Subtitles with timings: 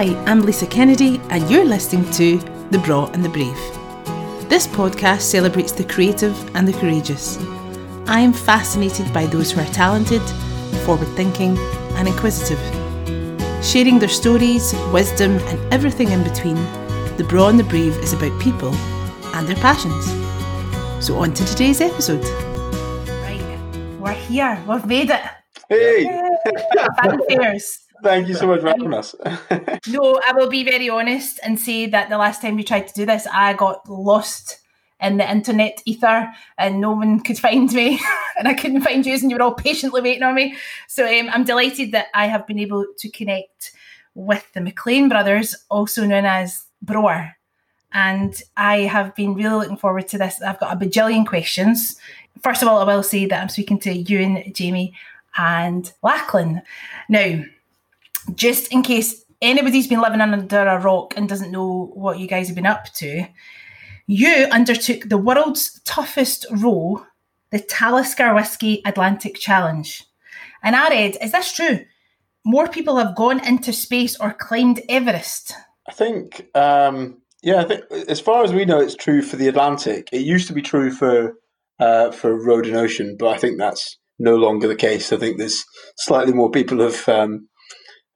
[0.00, 2.38] Hi, I'm Lisa Kennedy, and you're listening to
[2.70, 3.58] The Braw and the Brave.
[4.48, 7.36] This podcast celebrates the creative and the courageous.
[8.06, 10.22] I am fascinated by those who are talented,
[10.86, 11.58] forward thinking,
[11.98, 12.58] and inquisitive.
[13.62, 16.56] Sharing their stories, wisdom, and everything in between,
[17.18, 18.74] The Braw and the Brave is about people
[19.34, 20.06] and their passions.
[21.04, 22.24] So, on to today's episode.
[23.20, 23.60] Right,
[24.00, 25.20] we're here, we've made it.
[25.68, 26.06] Hey!
[27.04, 27.89] Fanfares.
[28.02, 29.14] Thank you so much for having us.
[29.88, 32.94] no, I will be very honest and say that the last time we tried to
[32.94, 34.60] do this, I got lost
[35.00, 38.00] in the internet ether and no one could find me
[38.38, 40.56] and I couldn't find you and you were all patiently waiting on me.
[40.88, 43.72] So um, I'm delighted that I have been able to connect
[44.14, 47.36] with the Maclean brothers, also known as BROAR.
[47.92, 50.40] And I have been really looking forward to this.
[50.42, 51.96] I've got a bajillion questions.
[52.42, 54.94] First of all, I will say that I'm speaking to you and Jamie,
[55.36, 56.62] and Lachlan.
[57.08, 57.42] Now,
[58.34, 62.48] just in case anybody's been living under a rock and doesn't know what you guys
[62.48, 63.26] have been up to,
[64.06, 67.06] you undertook the world's toughest row,
[67.50, 70.04] the Talisker Whisky Atlantic Challenge.
[70.62, 71.80] And I read, is this true?
[72.44, 75.52] More people have gone into space or climbed Everest.
[75.88, 79.48] I think, um, yeah, I think as far as we know, it's true for the
[79.48, 80.08] Atlantic.
[80.12, 81.34] It used to be true for
[81.78, 85.12] uh, for rowed and ocean, but I think that's no longer the case.
[85.12, 85.64] I think there's
[85.96, 87.48] slightly more people have um,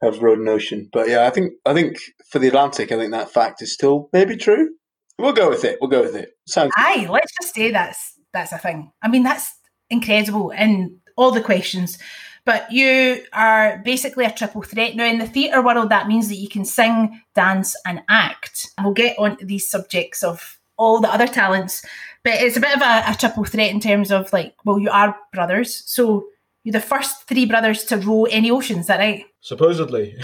[0.05, 0.88] have rowed and ocean.
[0.92, 4.08] But yeah, I think I think for the Atlantic, I think that fact is still
[4.12, 4.70] maybe true.
[5.19, 5.78] We'll go with it.
[5.80, 6.36] We'll go with it.
[6.46, 6.72] Sounds.
[6.77, 8.92] Aye, let's just say that's that's a thing.
[9.02, 9.52] I mean, that's
[9.91, 11.98] incredible in all the questions.
[12.44, 14.96] But you are basically a triple threat.
[14.96, 18.68] Now, in the theatre world, that means that you can sing, dance, and act.
[18.83, 21.83] We'll get on to these subjects of all the other talents.
[22.22, 24.91] But it's a bit of a, a triple threat in terms of like, well, you
[24.91, 25.84] are brothers.
[25.86, 26.27] So
[26.64, 29.24] you're the first three brothers to row any oceans, is that right?
[29.44, 30.16] Supposedly.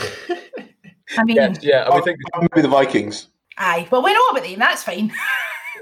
[1.18, 3.28] I mean, yes, yeah, I would think maybe the Vikings.
[3.58, 4.58] Aye, well, we know about them.
[4.58, 5.12] That's fine.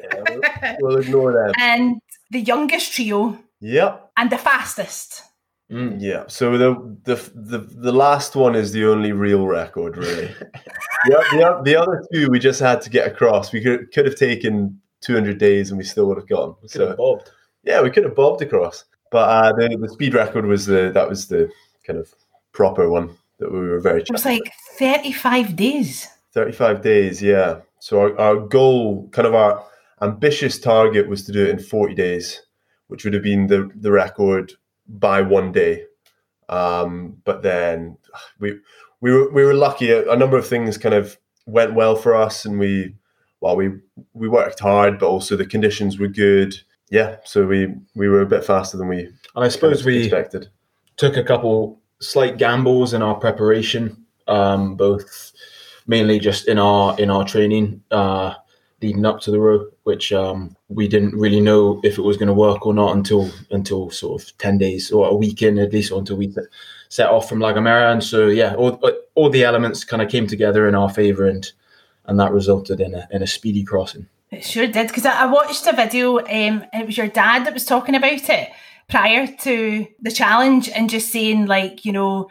[0.03, 0.41] yeah, we'll,
[0.81, 1.53] we'll ignore them.
[1.61, 2.01] And
[2.33, 3.39] the youngest trio.
[3.61, 4.11] Yep.
[4.17, 5.23] And the fastest.
[5.71, 6.25] Mm, yeah.
[6.27, 10.27] So the, the the the last one is the only real record, really.
[11.05, 13.53] the, the, the, other two we just had to get across.
[13.53, 16.57] We could could have taken 200 days and we still would have gone.
[16.61, 17.31] We so, have bobbed.
[17.63, 18.85] Yeah, we could have bobbed across.
[19.13, 21.49] But uh, the the speed record was the that was the
[21.87, 22.13] kind of
[22.53, 24.03] proper one that we were very.
[24.03, 26.09] It was like 35 days.
[26.35, 27.61] 35 days, yeah.
[27.81, 29.65] So our, our goal, kind of our
[30.03, 32.43] ambitious target, was to do it in 40 days,
[32.89, 34.53] which would have been the the record
[34.89, 35.85] by one day.
[36.49, 37.99] Um, but then
[38.39, 38.59] we
[39.01, 39.91] we were we were lucky.
[39.91, 42.95] A, a number of things kind of went well for us, and we
[43.41, 43.71] well we
[44.15, 46.55] we worked hard, but also the conditions were good
[46.91, 49.01] yeah, so we we were a bit faster than we.
[49.01, 50.49] And I suppose we expected.
[50.97, 55.33] Took a couple slight gambles in our preparation, um, both
[55.87, 58.35] mainly just in our in our training uh,
[58.81, 62.29] leading up to the row, which um, we didn't really know if it was going
[62.29, 65.73] to work or not until until sort of ten days or a week in at
[65.73, 66.35] least, or until we
[66.89, 67.93] set off from La Gomera.
[67.93, 68.81] And so yeah, all
[69.15, 71.51] all the elements kind of came together in our favour, and
[72.07, 74.07] and that resulted in a in a speedy crossing.
[74.31, 76.19] It sure did because I, I, watched a video.
[76.19, 78.51] Um, it was your dad that was talking about it
[78.89, 82.29] prior to the challenge and just saying like, you know,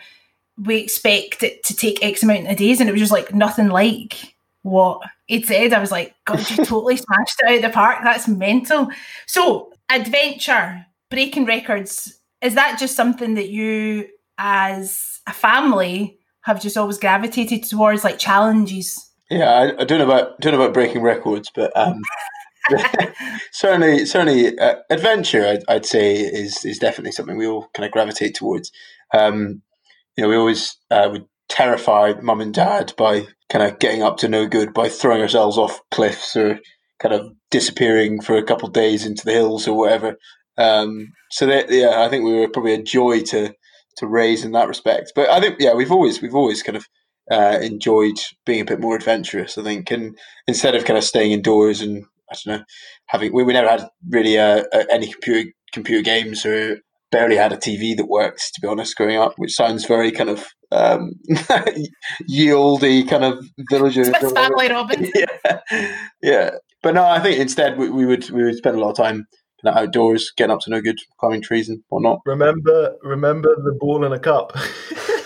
[0.57, 3.67] we expect it to take X amount of days, and it was just like nothing
[3.67, 5.73] like what it said.
[5.73, 7.99] I was like, God, you totally smashed it out of the park.
[8.03, 8.89] That's mental.
[9.27, 14.07] So, adventure, breaking records, is that just something that you,
[14.37, 19.07] as a family, have just always gravitated towards, like challenges?
[19.29, 22.01] Yeah, I, I, don't know about don't know about breaking records, but um,
[23.51, 27.91] certainly certainly uh, adventure I'd, I'd, say is is definitely something we all kind of
[27.91, 28.71] gravitate towards.
[29.13, 29.61] Um,
[30.15, 34.17] you know, we always uh, would terrify mum and dad by kind of getting up
[34.17, 36.59] to no good by throwing ourselves off cliffs or
[36.99, 40.17] kind of disappearing for a couple of days into the hills or whatever.
[40.57, 43.53] Um, so that, yeah, I think we were probably a joy to
[43.97, 45.13] to raise in that respect.
[45.15, 46.85] But I think yeah, we've always we've always kind of
[47.31, 49.57] uh, enjoyed being a bit more adventurous.
[49.57, 50.17] I think, and
[50.47, 52.65] instead of kind of staying indoors and I don't know,
[53.07, 56.77] having we, we never had really uh, uh any computer computer games or
[57.11, 58.53] barely had a TV that worked.
[58.55, 61.13] To be honest, growing up, which sounds very kind of um,
[62.29, 64.05] yieldy kind of villager.
[64.05, 65.11] family Robin.
[65.15, 65.61] yeah,
[66.21, 66.51] yeah.
[66.83, 69.25] But no, I think instead we, we would we would spend a lot of time
[69.63, 72.19] kind of outdoors, getting up to no good, climbing trees and whatnot.
[72.25, 74.55] Remember, remember the ball in a cup.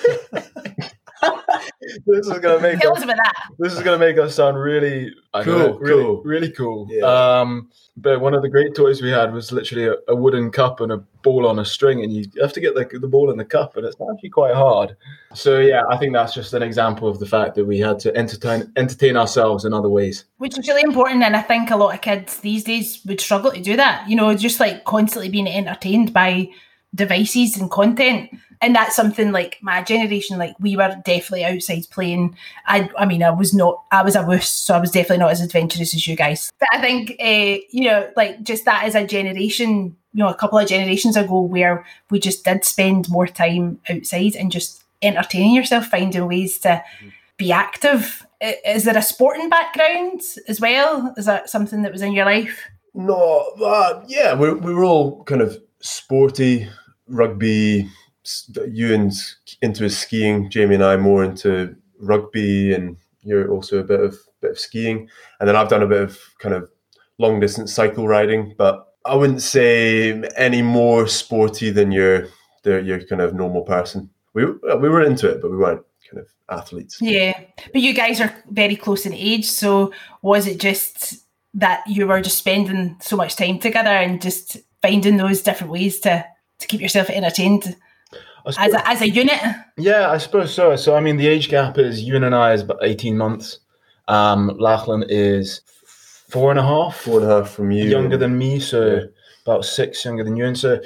[2.06, 3.34] this is gonna make us, us about that.
[3.60, 6.22] this is going to make us sound really Cool, know, really, cool.
[6.24, 6.88] really cool.
[6.90, 7.06] Yeah.
[7.40, 10.82] Um, but one of the great toys we had was literally a, a wooden cup
[10.82, 13.38] and a ball on a string, and you have to get the, the ball in
[13.38, 14.98] the cup, and it's actually quite hard.
[15.34, 18.16] So yeah, I think that's just an example of the fact that we had to
[18.16, 20.26] entertain entertain ourselves in other ways.
[20.38, 23.52] Which is really important, and I think a lot of kids these days would struggle
[23.52, 24.10] to do that.
[24.10, 26.50] You know, just like constantly being entertained by
[26.94, 28.30] devices and content.
[28.64, 32.38] And that's something like my generation, like we were definitely outside playing.
[32.68, 35.32] I, I mean, I was not, I was a wuss, so I was definitely not
[35.32, 36.52] as adventurous as you guys.
[36.60, 40.36] But I think, uh, you know, like just that as a generation, you know, a
[40.36, 45.56] couple of generations ago, where we just did spend more time outside and just entertaining
[45.56, 46.84] yourself, finding ways to
[47.38, 48.28] be active.
[48.42, 51.14] Is there a sporting background as well?
[51.18, 52.68] Is that something that was in your life?
[52.94, 56.68] No, uh, yeah, we we were all kind of sporty,
[57.12, 57.90] rugby.
[58.68, 60.50] Ewan's into his skiing.
[60.50, 65.10] Jamie and I more into rugby, and you're also a bit of bit of skiing.
[65.40, 66.70] And then I've done a bit of kind of
[67.18, 72.28] long distance cycle riding, but I wouldn't say any more sporty than your
[72.64, 74.10] the, your kind of normal person.
[74.34, 76.98] We we were into it, but we weren't kind of athletes.
[77.02, 77.40] Yeah,
[77.72, 82.22] but you guys are very close in age, so was it just that you were
[82.22, 86.26] just spending so much time together and just finding those different ways to
[86.62, 87.76] to keep yourself entertained
[88.46, 89.40] I as a, as a unit?
[89.78, 90.76] Yeah, I suppose so.
[90.76, 93.60] So, I mean, the age gap is you and I is about 18 months.
[94.08, 95.62] Um, Lachlan is
[96.30, 99.08] four and a half, Four and a half from you, younger than me, so
[99.46, 100.46] about six younger than you.
[100.46, 100.80] And so,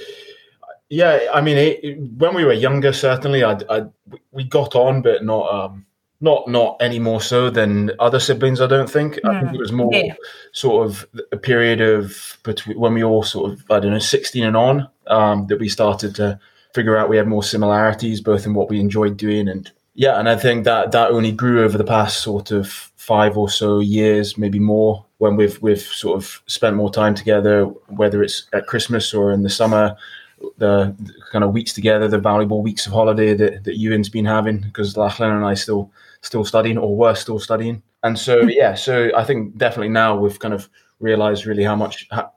[0.89, 3.83] yeah, I mean, it, it- when we were younger, certainly, I, I,
[4.31, 5.85] we got on, but not, um,
[6.21, 8.61] not, not any more so than other siblings.
[8.61, 9.19] I don't think.
[9.25, 10.13] I think it was more Yeah.
[10.53, 14.43] sort of a period of between when we all sort of, I don't know, 16
[14.43, 16.39] and on, um, that we started to
[16.73, 20.27] figure out we had more similarities, both in what we enjoyed doing and yeah, and
[20.27, 24.37] I think that that only grew over the past sort of five or so years,
[24.37, 29.13] maybe more, when we've we've sort of spent more time together, whether it's at Christmas
[29.13, 29.95] or in the summer,
[30.57, 34.25] the, the kind of weeks together, the valuable weeks of holiday that, that Ewan's been
[34.25, 35.89] having, because Lachlan and I still
[36.21, 37.81] still studying or were still studying.
[38.03, 40.69] And so yeah, so I think definitely now we've kind of
[40.99, 42.33] realized really how much how,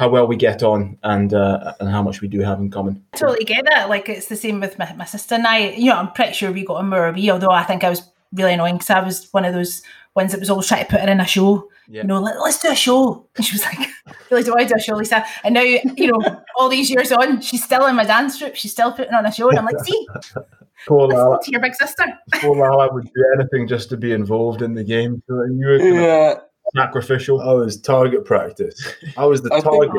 [0.00, 3.04] how well we get on and uh, and how much we do have in common.
[3.14, 3.90] Totally get that.
[3.90, 5.72] Like it's the same with my, my sister and I.
[5.72, 7.90] You know, I'm pretty sure we got on more of we, although I think I
[7.90, 9.82] was really annoying because I was one of those
[10.16, 11.68] ones that was always trying to put her in a show.
[11.86, 12.00] Yeah.
[12.02, 13.26] You know, Let, let's do a show.
[13.36, 13.88] And she was like,
[14.30, 15.22] really, do I do a show, Lisa?
[15.44, 18.56] And now, you know, all these years on, she's still in my dance troupe.
[18.56, 19.50] She's still putting on a show.
[19.50, 20.06] And I'm like, see,
[20.86, 22.04] Poor Lala, to your big sister.
[22.36, 25.22] poor Lala would do anything just to be involved in the game.
[25.28, 26.34] So you were kind of Yeah,
[26.76, 27.40] sacrificial.
[27.40, 28.94] I was target practice.
[29.16, 29.92] I was the I target.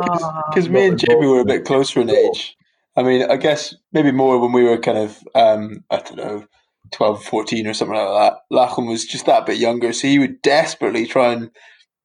[0.49, 2.57] Because me and Jamie were a bit closer in age.
[2.95, 6.45] I mean, I guess maybe more when we were kind of, um, I don't know,
[6.91, 8.39] 12, 14 or something like that.
[8.49, 11.51] Lachlan was just that bit younger, so he would desperately try and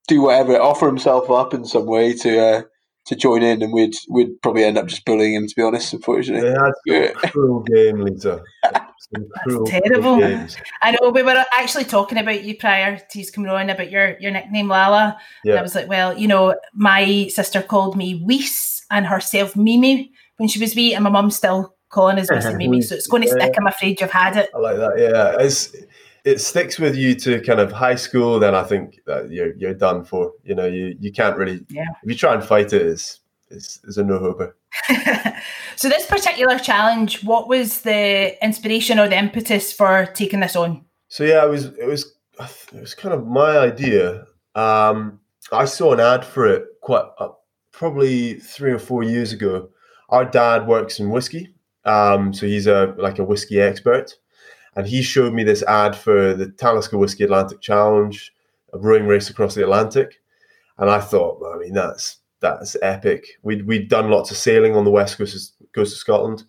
[0.07, 2.61] do whatever, offer himself up in some way to uh,
[3.07, 5.47] to join in, and we'd we'd probably end up just bullying him.
[5.47, 6.49] To be honest, unfortunately.
[6.49, 7.11] They had Yeah.
[7.21, 8.41] some cruel game, Lisa.
[9.13, 10.17] Some cruel, cruel terrible.
[10.19, 10.57] games.
[10.81, 14.17] I know we were actually talking about you prior to you coming on about your,
[14.19, 15.15] your nickname Lala.
[15.45, 20.11] And I was like, well, you know, my sister called me Weiss and herself Mimi
[20.37, 22.81] when she was wee, and my mum's still calling us Missy Mimi.
[22.87, 23.53] So it's going to stick.
[23.57, 24.49] I'm afraid you've had it.
[24.53, 24.95] I like that.
[24.97, 25.73] Yeah, it's
[26.27, 28.39] it sticks with you to kind of high school.
[28.39, 30.33] Then I think that you're you're done for.
[30.43, 31.65] You know, you you can't really.
[31.69, 31.85] Yeah.
[32.03, 34.55] If you try and fight it, it's it's, it's a no hoper.
[35.77, 40.83] so this particular challenge, what was the inspiration or the impetus for taking this on?
[41.07, 42.13] So yeah, it was it was
[42.73, 44.25] it was kind of my idea.
[44.53, 45.19] Um,
[45.53, 47.29] I saw an ad for it quite uh,
[47.71, 49.69] probably three or four years ago.
[50.09, 51.53] Our dad works in whiskey,
[51.85, 54.13] um, so he's a like a whiskey expert,
[54.77, 58.31] and he showed me this ad for the Talisker Whisky Atlantic Challenge,
[58.73, 60.21] a rowing race across the Atlantic,
[60.77, 63.25] and I thought, I mean, that's that's epic.
[63.41, 66.43] We'd we'd done lots of sailing on the west coast of, coast of Scotland,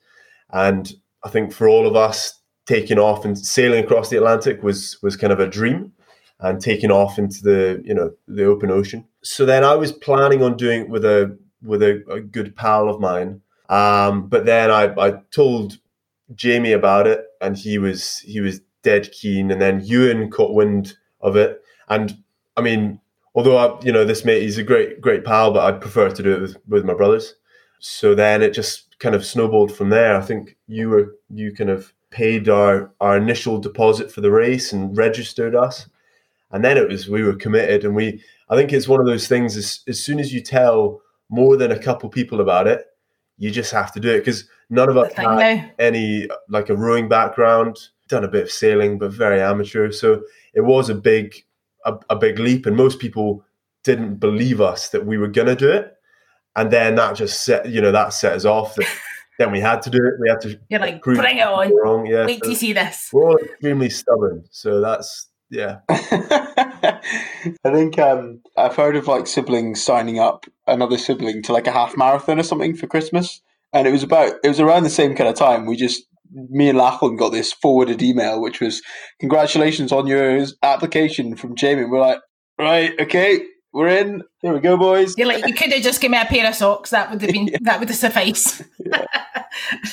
[0.50, 0.92] and
[1.24, 5.16] I think for all of us, taking off and sailing across the Atlantic was was
[5.16, 5.94] kind of a dream,
[6.40, 9.06] and taking off into the you know the open ocean.
[9.22, 12.90] So then I was planning on doing it with a with a, a good pal
[12.90, 15.78] of mine, um, but then I, I told
[16.34, 19.50] Jamie about it, and he was he was dead keen.
[19.50, 22.16] And then Ewan caught wind of it, and
[22.56, 23.00] I mean,
[23.34, 26.22] although I, you know this mate, he's a great great pal, but I'd prefer to
[26.22, 27.34] do it with, with my brothers.
[27.80, 30.16] So then it just kind of snowballed from there.
[30.16, 34.72] I think you were you kind of paid our our initial deposit for the race
[34.72, 35.86] and registered us,
[36.50, 39.28] and then it was we were committed, and we I think it's one of those
[39.28, 39.56] things.
[39.56, 42.86] As as soon as you tell more than a couple people about it,
[43.36, 45.70] you just have to do it because none of us had now.
[45.78, 47.78] any like a rowing background.
[48.08, 49.90] done a bit of sailing, but very amateur.
[49.90, 50.22] So
[50.54, 51.44] it was a big,
[51.84, 53.44] a, a big leap, and most people
[53.84, 55.94] didn't believe us that we were going to do it.
[56.56, 58.74] And then that just set, you know, that set us off.
[58.74, 58.88] That
[59.38, 60.14] then we had to do it.
[60.20, 60.60] We had to.
[60.68, 61.74] You're like, bring it on.
[61.74, 62.06] Wrong.
[62.06, 62.26] Yeah.
[62.26, 63.10] Wait so to see this.
[63.12, 64.44] We're all extremely stubborn.
[64.50, 65.78] So that's yeah.
[65.88, 67.00] I
[67.64, 71.96] think um, I've heard of like siblings signing up another sibling to like a half
[71.96, 73.40] marathon or something for Christmas,
[73.72, 75.66] and it was about it was around the same kind of time.
[75.66, 78.82] We just me and Lachlan got this forwarded email, which was
[79.20, 81.84] congratulations on your application from Jamie.
[81.84, 82.20] We're like,
[82.58, 83.40] right, okay,
[83.72, 84.22] we're in.
[84.42, 85.16] Here we go, boys.
[85.16, 86.90] You're like, you could have just given me a pair of socks.
[86.90, 87.58] That would have been yeah.
[87.62, 88.62] that would have sufficed.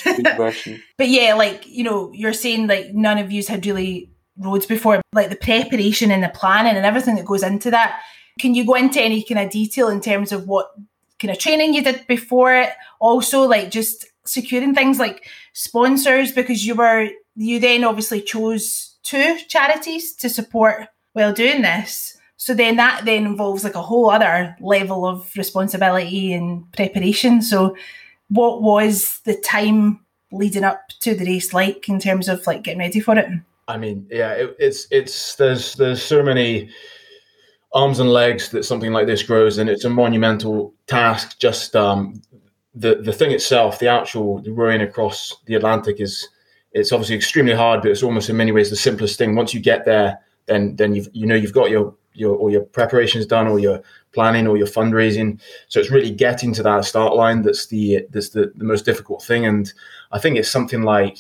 [0.97, 5.01] but yeah, like you know, you're saying like none of you had really roads before,
[5.13, 8.01] like the preparation and the planning and everything that goes into that.
[8.39, 10.67] Can you go into any kind of detail in terms of what
[11.25, 12.69] kind of training you did before it?
[12.99, 19.37] Also, like just securing things like sponsors because you were you then obviously chose two
[19.47, 22.17] charities to support while doing this.
[22.37, 27.41] So then that then involves like a whole other level of responsibility and preparation.
[27.41, 27.75] So
[28.29, 30.01] what was the time
[30.31, 33.29] leading up to the race like in terms of like getting ready for it?
[33.67, 36.69] I mean, yeah, it, it's it's there's there's so many
[37.73, 41.39] arms and legs that something like this grows, and it's a monumental task.
[41.39, 42.21] Just um,
[42.73, 46.27] the the thing itself, the actual rowing across the Atlantic is
[46.71, 49.35] it's obviously extremely hard, but it's almost in many ways the simplest thing.
[49.35, 52.61] Once you get there, then then you've you know you've got your your all your
[52.61, 53.81] preparations done, or your
[54.13, 55.39] planning, or your fundraising.
[55.67, 59.23] So it's really getting to that start line that's the that's the, the most difficult
[59.23, 59.45] thing.
[59.45, 59.71] And
[60.11, 61.17] I think it's something like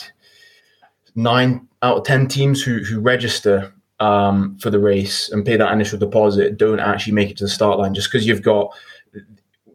[1.15, 5.71] nine out of ten teams who who register um, for the race and pay that
[5.71, 8.73] initial deposit don't actually make it to the start line just because you've got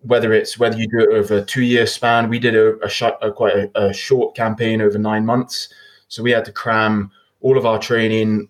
[0.02, 2.28] whether it's whether you do it over a two year span.
[2.28, 5.68] We did a, a, a quite a, a, short campaign over nine months,
[6.08, 7.10] so we had to cram
[7.40, 8.48] all of our training,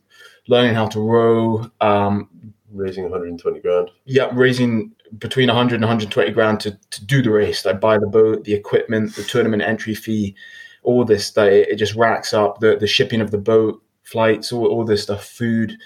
[0.48, 2.28] learning how to row, um,
[2.72, 3.90] raising 120 grand.
[4.04, 8.06] Yeah, raising between 100 and 120 grand to, to do the race, like buy the
[8.06, 10.34] boat, the equipment, the tournament entry fee,
[10.82, 11.32] all this.
[11.32, 14.84] That it, it just racks up the the shipping of the boat, flights, all, all
[14.84, 15.76] this stuff, food.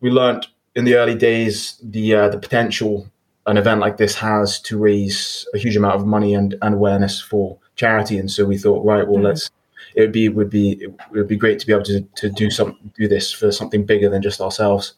[0.00, 3.06] We learned in the early days the uh, the potential
[3.46, 7.20] an event like this has to raise a huge amount of money and, and awareness
[7.20, 8.18] for charity.
[8.18, 9.26] And so we thought, right, well, mm-hmm.
[9.26, 9.50] let's.
[9.94, 12.50] It would be would be it would be great to be able to, to do
[12.50, 14.94] some do this for something bigger than just ourselves.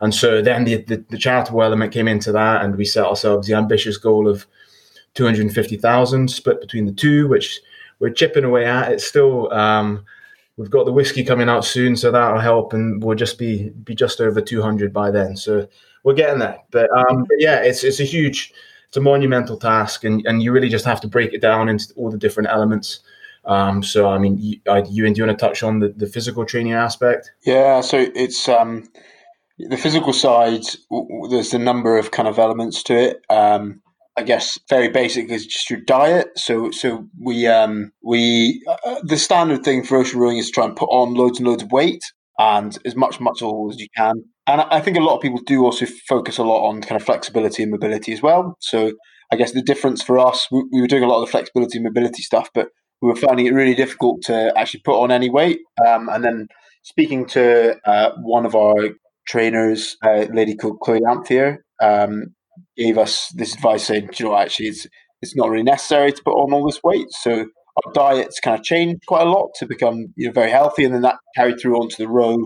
[0.00, 3.48] And so then the, the, the charitable element came into that, and we set ourselves
[3.48, 4.46] the ambitious goal of
[5.14, 7.60] two hundred fifty thousand split between the two, which
[7.98, 8.92] we're chipping away at.
[8.92, 10.04] It's still um,
[10.56, 13.94] we've got the whiskey coming out soon, so that'll help, and we'll just be be
[13.94, 15.36] just over two hundred by then.
[15.36, 15.68] So
[16.04, 16.58] we're getting there.
[16.70, 18.52] But, um, but yeah, it's it's a huge,
[18.88, 21.92] it's a monumental task, and and you really just have to break it down into
[21.96, 23.00] all the different elements.
[23.44, 25.88] Um, so I mean, you, uh, you and do you want to touch on the,
[25.88, 27.30] the physical training aspect?
[27.44, 28.88] Yeah, so it's um,
[29.58, 30.62] the physical side.
[31.30, 33.24] There's a number of kind of elements to it.
[33.30, 33.82] Um,
[34.18, 36.28] I guess very basic is just your diet.
[36.36, 40.64] So so we um we uh, the standard thing for ocean rowing is to try
[40.64, 42.02] and put on loads and loads of weight
[42.38, 44.24] and as much muscle as you can.
[44.46, 47.04] And I think a lot of people do also focus a lot on kind of
[47.04, 48.56] flexibility and mobility as well.
[48.60, 48.92] So
[49.32, 51.78] I guess the difference for us, we, we were doing a lot of the flexibility
[51.78, 52.68] and mobility stuff, but
[53.02, 55.58] we were finding it really difficult to actually put on any weight.
[55.86, 56.46] Um, and then
[56.84, 58.76] speaking to uh, one of our
[59.26, 62.35] trainers, a lady called Chloe Amphier, um,
[62.76, 64.86] gave us this advice saying, you know, actually, it's
[65.22, 67.06] it's not really necessary to put on all this weight.
[67.10, 67.46] So
[67.84, 70.94] our diets kind of changed quite a lot to become you know very healthy, and
[70.94, 72.38] then that carried through onto the row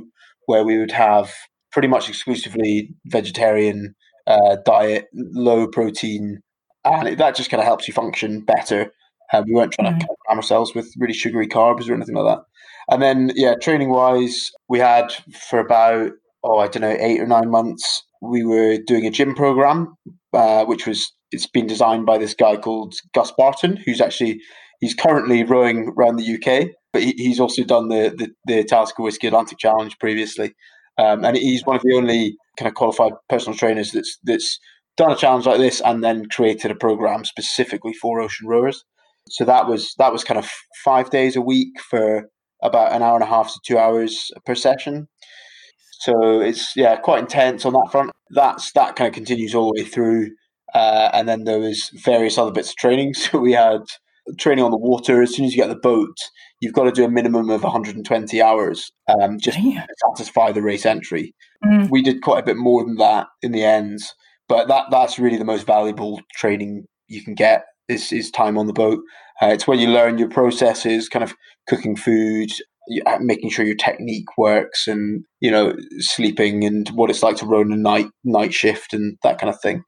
[0.47, 1.33] where we would have
[1.73, 3.95] pretty much exclusively vegetarian
[4.26, 6.40] uh, diet, low protein,
[6.85, 8.93] and it, that just kind of helps you function better.
[9.33, 10.00] Uh, we weren't trying mm-hmm.
[10.00, 12.45] to cram ourselves with really sugary carbs or anything like that.
[12.90, 15.12] And then, yeah, training wise, we had
[15.49, 16.12] for about
[16.43, 19.95] oh I don't know eight or nine months, we were doing a gym program,
[20.33, 24.41] uh, which was it's been designed by this guy called Gus Barton, who's actually
[24.81, 29.03] He's currently rowing around the UK, but he, he's also done the the, the Talisker
[29.03, 30.55] Whisky Atlantic Challenge previously,
[30.99, 34.59] um, and he's one of the only kind of qualified personal trainers that's that's
[34.97, 38.85] done a challenge like this and then created a program specifically for ocean rowers.
[39.29, 40.49] So that was that was kind of
[40.83, 42.31] five days a week for
[42.62, 45.09] about an hour and a half to two hours per session.
[46.00, 48.11] So it's yeah quite intense on that front.
[48.30, 50.30] That's that kind of continues all the way through,
[50.75, 53.14] uh, and then there was various other bits of training.
[53.14, 53.83] So we had
[54.38, 56.16] training on the water, as soon as you get the boat,
[56.61, 60.87] you've got to do a minimum of 120 hours um, just to satisfy the race
[60.87, 61.35] entry.
[61.64, 61.90] Mm.
[61.90, 63.99] We did quite a bit more than that in the end,
[64.49, 68.66] but that that's really the most valuable training you can get is, is time on
[68.66, 69.00] the boat.
[69.42, 71.35] Uh, it's where you learn your processes, kind of
[71.66, 72.50] cooking food,
[73.20, 77.73] making sure your technique works and you know sleeping and what it's like to run
[77.73, 79.82] a night night shift and that kind of thing.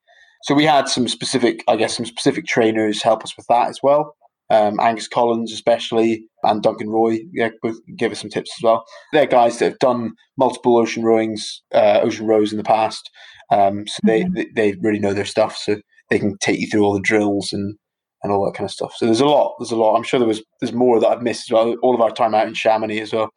[0.45, 3.79] So we had some specific, I guess, some specific trainers help us with that as
[3.83, 4.17] well.
[4.51, 8.85] Um, Angus Collins, especially, and Duncan Roy, yeah, both give us some tips as well.
[9.13, 13.09] They're guys that have done multiple ocean rowings, uh, ocean rows in the past,
[13.51, 14.35] um, so mm-hmm.
[14.35, 15.57] they, they really know their stuff.
[15.57, 15.77] So
[16.11, 17.77] they can take you through all the drills and
[18.23, 18.95] and all that kind of stuff.
[18.97, 19.57] So there's a lot.
[19.59, 19.97] There's a lot.
[19.97, 21.75] I'm sure there was there's more that I've missed as well.
[21.83, 23.31] All of our time out in Chamonix as well.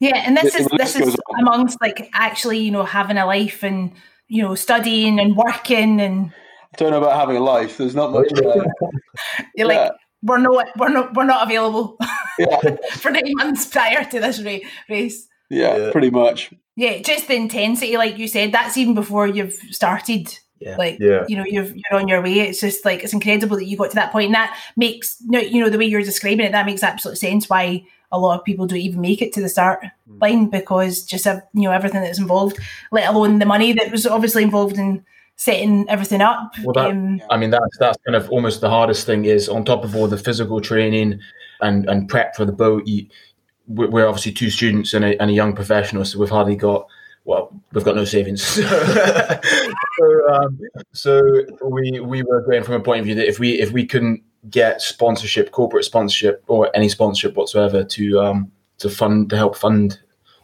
[0.00, 3.92] Yeah, and this is this is amongst like actually you know having a life and
[4.28, 6.32] you know studying and working and.
[6.72, 7.76] I don't know about having a life.
[7.76, 8.32] There's not much.
[8.32, 8.64] Uh,
[9.54, 11.96] You're like we're not we're not we're not available.
[12.38, 12.76] Yeah.
[12.94, 14.42] for nine months prior to this
[14.88, 15.28] race.
[15.50, 16.52] Yeah, yeah, pretty much.
[16.76, 20.76] Yeah, just the intensity, like you said, that's even before you've started yeah.
[20.76, 21.24] Like, yeah.
[21.28, 22.40] you know, you're you're on your way.
[22.40, 25.38] It's just like it's incredible that you got to that point, and that makes no
[25.38, 26.52] you know the way you're describing it.
[26.52, 29.48] That makes absolute sense why a lot of people don't even make it to the
[29.48, 30.22] start mm.
[30.22, 32.58] line because just you know everything that's involved,
[32.92, 35.04] let alone the money that was obviously involved in
[35.36, 36.54] setting everything up.
[36.62, 39.64] Well, that, um, I mean, that's that's kind of almost the hardest thing is on
[39.64, 41.20] top of all the physical training
[41.60, 42.86] and and prep for the boat.
[42.86, 43.06] You,
[43.66, 46.86] we're obviously two students and a, and a young professional, so we've hardly got
[47.24, 48.42] well, we've got no savings.
[48.44, 48.64] so,
[50.32, 50.60] um,
[50.92, 51.22] so,
[51.62, 54.22] we we were going from a point of view that if we if we couldn't
[54.50, 59.98] get sponsorship, corporate sponsorship, or any sponsorship whatsoever to um, to fund to help fund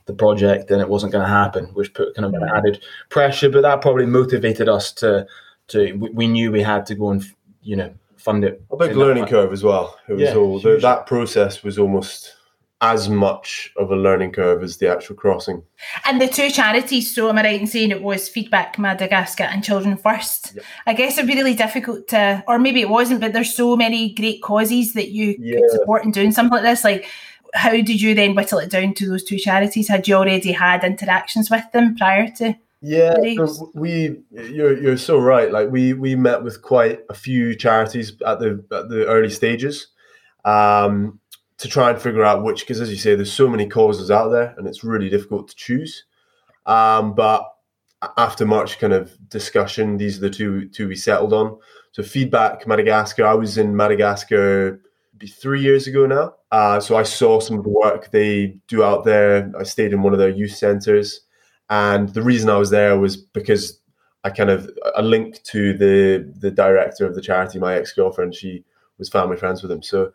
[0.06, 3.50] the project, then it wasn't going to happen, which put kind of an added pressure.
[3.50, 5.26] But that probably motivated us to
[5.68, 7.25] to we knew we had to go and
[7.62, 8.62] you know fund it.
[8.70, 9.99] A big learning curve as well.
[10.08, 12.37] It was yeah, all the, that process was almost
[12.82, 15.62] as much of a learning curve as the actual crossing.
[16.06, 19.62] And the two charities, so am I right in saying it was Feedback Madagascar and
[19.62, 20.54] Children First?
[20.54, 20.64] Yep.
[20.87, 24.14] I guess it'd be really difficult to, or maybe it wasn't, but there's so many
[24.14, 25.58] great causes that you yeah.
[25.58, 26.82] could support in doing something like this.
[26.82, 27.06] Like,
[27.52, 29.88] how did you then whittle it down to those two charities?
[29.88, 32.54] Had you already had interactions with them prior to?
[32.82, 33.14] Yeah,
[33.75, 35.52] we you're you're so right.
[35.52, 39.88] Like we we met with quite a few charities at the at the early stages.
[40.46, 41.19] Um,
[41.61, 44.31] to try and figure out which, because as you say, there's so many causes out
[44.31, 46.05] there, and it's really difficult to choose.
[46.64, 47.44] Um, but
[48.16, 51.59] after much kind of discussion, these are the two two we settled on.
[51.92, 53.27] So feedback Madagascar.
[53.27, 54.81] I was in Madagascar
[55.29, 56.35] three years ago now.
[56.51, 59.53] Uh, so I saw some of the work they do out there.
[59.59, 61.20] I stayed in one of their youth centers,
[61.68, 63.81] and the reason I was there was because
[64.25, 68.35] I kind of a link to the the director of the charity, my ex girlfriend.
[68.35, 68.64] She
[68.96, 70.12] was family friends with him, so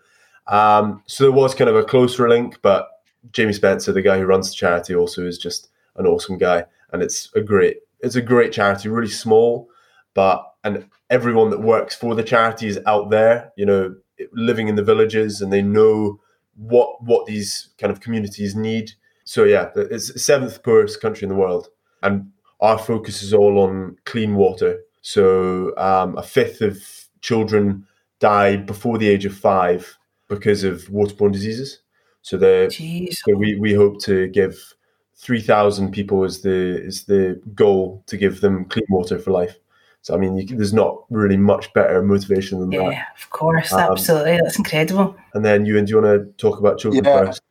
[0.47, 2.89] um, so there was kind of a closer link, but
[3.31, 7.01] Jamie Spencer, the guy who runs the charity, also is just an awesome guy, and
[7.01, 9.69] it's a great it's a great charity, really small,
[10.13, 13.95] but and everyone that works for the charity is out there, you know,
[14.34, 16.19] living in the villages, and they know
[16.55, 18.91] what what these kind of communities need.
[19.23, 21.69] So yeah, it's seventh poorest country in the world,
[22.03, 24.81] and our focus is all on clean water.
[25.01, 26.81] So um, a fifth of
[27.21, 27.88] children
[28.19, 31.79] die before the age of five because of waterborne diseases.
[32.21, 32.69] So the
[33.11, 34.73] so we, we hope to give
[35.15, 39.57] three thousand people is the is the goal to give them clean water for life.
[40.01, 42.91] So I mean, can, there's not really much better motivation than yeah, that.
[42.91, 45.15] Yeah, of course, um, absolutely, that's incredible.
[45.33, 47.25] And then you and do you want to talk about children yeah.
[47.25, 47.41] first?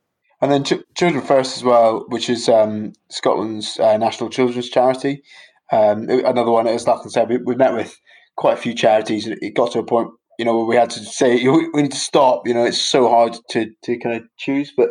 [0.41, 5.23] And then Ch- Children First as well, which is um, Scotland's uh, national children's charity.
[5.71, 7.99] Um, another one, as Lachlan said, we, we met with
[8.35, 9.27] quite a few charities.
[9.27, 12.47] It got to a point you know, we had to say we need to stop.
[12.47, 14.71] You know, it's so hard to, to kind of choose.
[14.75, 14.89] But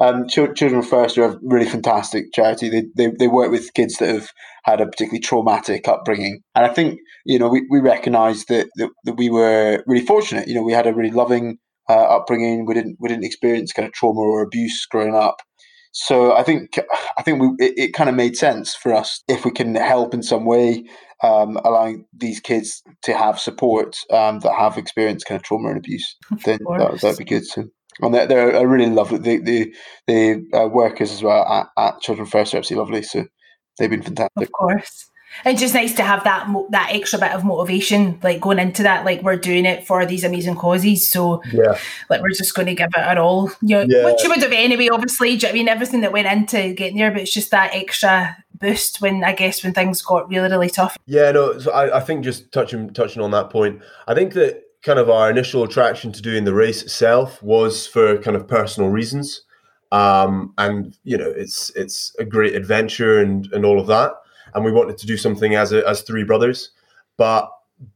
[0.00, 2.68] um, Children First are a really fantastic charity.
[2.68, 4.28] They, they they work with kids that have
[4.64, 8.90] had a particularly traumatic upbringing, and I think you know we, we recognise that, that,
[9.04, 10.48] that we were really fortunate.
[10.48, 12.66] You know, we had a really loving uh, upbringing.
[12.66, 15.36] We didn't we didn't experience kind of trauma or abuse growing up.
[15.92, 16.78] So I think
[17.18, 20.14] I think we, it, it kind of made sense for us if we can help
[20.14, 20.84] in some way
[21.22, 25.78] um, allowing these kids to have support um, that have experienced kind of trauma and
[25.78, 27.44] abuse, then that, that'd be good.
[27.44, 27.64] So,
[28.00, 29.18] and they're, they're really lovely.
[29.18, 29.74] The the,
[30.06, 33.02] the uh, workers as well at, at Children First are absolutely lovely.
[33.02, 33.26] So
[33.78, 34.48] they've been fantastic.
[34.48, 35.10] Of course.
[35.44, 39.04] It's just nice to have that that extra bit of motivation, like going into that,
[39.04, 41.08] like we're doing it for these amazing causes.
[41.08, 43.50] So, yeah, like we're just going to give it our all.
[43.60, 44.04] You know, yeah.
[44.04, 45.38] which you would have anyway, obviously.
[45.44, 49.24] I mean, everything that went into getting there, but it's just that extra boost when
[49.24, 50.96] I guess when things got really really tough.
[51.06, 54.62] Yeah, no, so I, I think just touching touching on that point, I think that
[54.82, 58.90] kind of our initial attraction to doing the race itself was for kind of personal
[58.90, 59.42] reasons.
[59.92, 64.12] Um, and you know, it's it's a great adventure and and all of that
[64.54, 66.70] and we wanted to do something as a, as three brothers.
[67.16, 67.50] But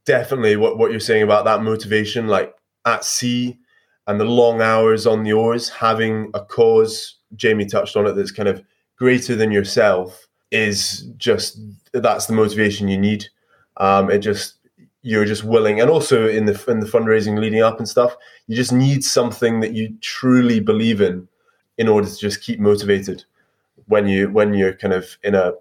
[0.05, 3.59] definitely, what what you're saying about that motivation, like at sea
[4.07, 8.31] and the long hours on the oars, having a cause Jamie touched on it, that's
[8.31, 8.63] kind of
[8.97, 11.61] greater than yourself is just
[11.93, 13.27] that's the motivation you need.
[13.79, 14.55] Um, it just
[15.03, 18.17] you're just willing, and also in the in the fundraising leading up and stuff,
[18.47, 21.29] you just need something that you truly believe in
[21.79, 23.25] in order to just keep motivated
[23.87, 25.53] when you when you're kind of in a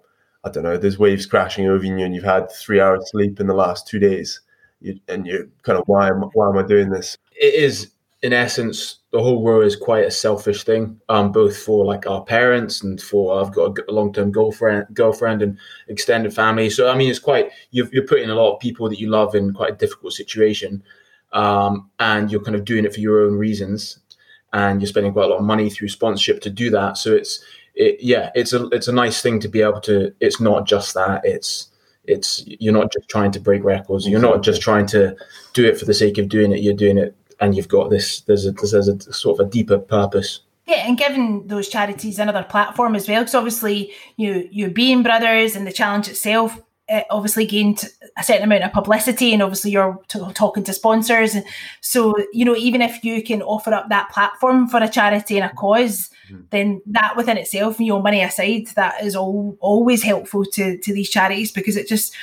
[0.46, 3.48] I don't know, there's waves crashing over you and you've had three hours sleep in
[3.48, 4.40] the last two days,
[4.80, 7.18] you, and you're kind of why am why am I doing this?
[7.32, 7.90] It is
[8.22, 12.22] in essence the whole world is quite a selfish thing, um, both for like our
[12.24, 16.70] parents and for I've got a long term girlfriend, girlfriend and extended family.
[16.70, 19.34] So I mean, it's quite you're, you're putting a lot of people that you love
[19.34, 20.82] in quite a difficult situation,
[21.32, 23.98] um, and you're kind of doing it for your own reasons,
[24.52, 26.98] and you're spending quite a lot of money through sponsorship to do that.
[26.98, 27.44] So it's
[27.76, 30.12] it, yeah, it's a it's a nice thing to be able to.
[30.20, 31.20] It's not just that.
[31.24, 31.68] It's
[32.04, 34.08] it's you're not just trying to break records.
[34.08, 35.14] You're not just trying to
[35.52, 36.60] do it for the sake of doing it.
[36.60, 38.22] You're doing it, and you've got this.
[38.22, 40.40] There's a there's a sort of a deeper purpose.
[40.66, 45.54] Yeah, and giving those charities another platform as well, because obviously you you being brothers
[45.54, 47.84] and the challenge itself it obviously gained
[48.16, 51.34] a certain amount of publicity and obviously you're t- talking to sponsors.
[51.34, 51.44] And
[51.80, 55.44] so you know even if you can offer up that platform for a charity and
[55.44, 56.42] a because mm-hmm.
[56.50, 60.92] then that within itself you know money aside that is all always helpful to to
[60.92, 62.14] these charities because it just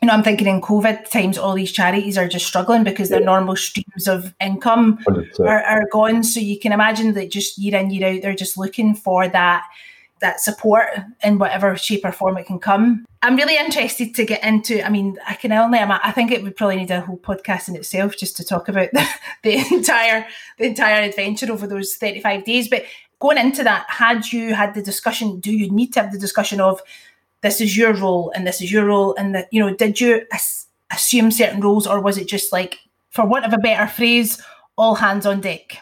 [0.00, 3.20] you know i'm thinking in covid times all these charities are just struggling because their
[3.20, 4.98] normal streams of income
[5.40, 6.22] are, are gone.
[6.22, 9.64] So you can imagine that just year in year out they're just looking for that
[10.20, 10.88] that support
[11.22, 13.04] in whatever shape or form it can come.
[13.22, 14.84] I'm really interested to get into.
[14.84, 15.78] I mean, I can only.
[15.78, 18.90] I think it would probably need a whole podcast in itself just to talk about
[18.92, 19.06] the,
[19.42, 20.26] the entire
[20.58, 22.68] the entire adventure over those 35 days.
[22.68, 22.84] But
[23.20, 25.40] going into that, had you had the discussion?
[25.40, 26.80] Do you need to have the discussion of
[27.40, 30.22] this is your role and this is your role, and that you know, did you
[30.32, 32.78] as- assume certain roles, or was it just like,
[33.10, 34.40] for want of a better phrase,
[34.76, 35.78] all hands on deck?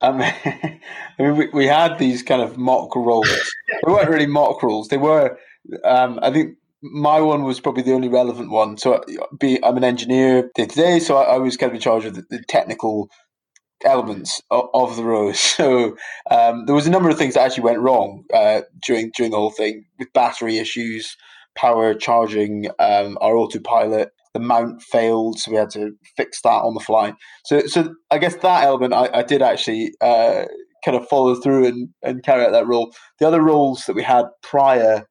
[0.00, 0.80] Um, I
[1.18, 3.28] mean, we, we had these kind of mock roles.
[3.28, 4.88] they weren't really mock roles.
[4.88, 5.38] They were,
[5.84, 8.78] um, I think my one was probably the only relevant one.
[8.78, 9.02] So
[9.38, 12.04] be, I'm an engineer day to day, so I, I, was kind of in charge
[12.06, 13.10] of the, the technical
[13.84, 15.32] elements of, of, the row.
[15.34, 15.96] So
[16.30, 19.36] um, there was a number of things that actually went wrong uh, during during the
[19.38, 21.16] whole thing with battery issues,
[21.54, 26.74] power charging, um, our autopilot the mount failed, so we had to fix that on
[26.74, 27.12] the fly.
[27.44, 30.44] So, so I guess that element I, I did actually uh,
[30.84, 32.92] kind of follow through and, and carry out that role.
[33.18, 35.04] The other roles that we had prior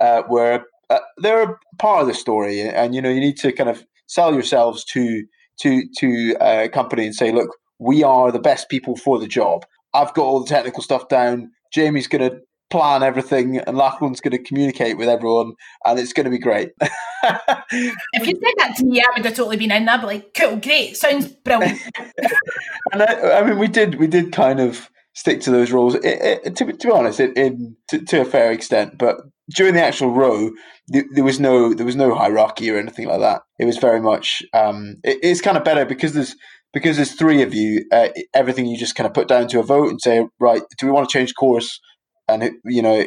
[0.00, 3.70] uh, were uh, they're part of the story, and you know you need to kind
[3.70, 5.24] of sell yourselves to
[5.60, 9.26] to to uh, a company and say, look, we are the best people for the
[9.26, 9.64] job.
[9.94, 11.50] I've got all the technical stuff down.
[11.72, 12.38] Jamie's going to
[12.70, 15.52] plan everything, and Lachlan's going to communicate with everyone,
[15.84, 16.70] and it's going to be great.
[16.80, 19.88] if you said that to me, I would have totally been in.
[19.88, 21.80] I'd be like, "Cool, great, sounds brilliant."
[22.92, 25.94] and I, I, mean, we did, we did kind of stick to those rules.
[25.96, 26.04] It,
[26.44, 29.16] it, to, to, be honest, it, in to, to, a fair extent, but
[29.54, 30.50] during the actual row,
[30.88, 33.42] there, there, was no there was no hierarchy or anything like that.
[33.58, 34.42] It was very much.
[34.52, 36.34] Um, it's kind of better because there's
[36.72, 37.86] because there's three of you.
[37.90, 40.86] Uh, everything you just kind of put down to a vote and say, right, do
[40.86, 41.80] we want to change course?
[42.28, 43.06] And you know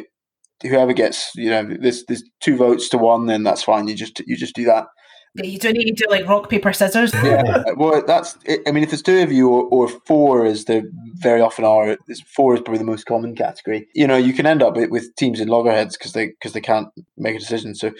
[0.62, 3.88] whoever gets you know there's there's two votes to one, then that's fine.
[3.88, 4.86] You just you just do that.
[5.34, 7.14] Yeah, you don't need to do like rock paper scissors.
[7.14, 8.36] yeah, well, that's.
[8.66, 10.82] I mean, if there's two of you or, or four, as there
[11.14, 11.96] very often are,
[12.34, 13.86] four is probably the most common category.
[13.94, 16.88] You know, you can end up with teams in loggerheads because they because they can't
[17.16, 17.76] make a decision.
[17.76, 17.92] So,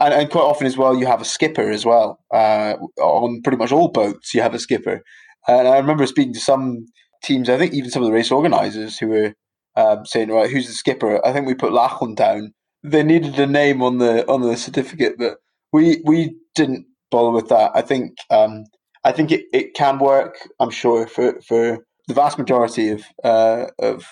[0.00, 2.18] and, and quite often as well, you have a skipper as well.
[2.32, 5.02] Uh, on pretty much all boats, you have a skipper.
[5.46, 6.86] And I remember speaking to some
[7.22, 7.48] teams.
[7.48, 9.34] I think even some of the race organisers who were
[9.76, 11.24] um, saying, right, who's the skipper?
[11.26, 12.54] I think we put Lachlan down.
[12.82, 15.38] They needed a name on the on the certificate, but
[15.72, 17.72] we we didn't bother with that.
[17.74, 18.64] I think um,
[19.04, 20.36] I think it, it can work.
[20.60, 24.06] I'm sure for for the vast majority of uh, of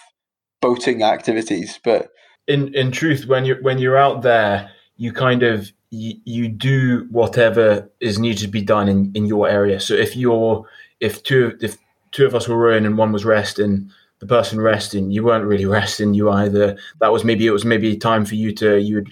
[0.60, 2.08] boating activities, but
[2.48, 7.06] in in truth, when you're when you're out there, you kind of you, you do
[7.10, 9.78] whatever is needed to be done in, in your area.
[9.80, 10.64] So if you're
[11.00, 11.76] if two if
[12.10, 13.90] two of us were rowing and one was resting,
[14.22, 16.14] the person resting, you weren't really resting.
[16.14, 19.08] You either that was maybe it was maybe time for you to you would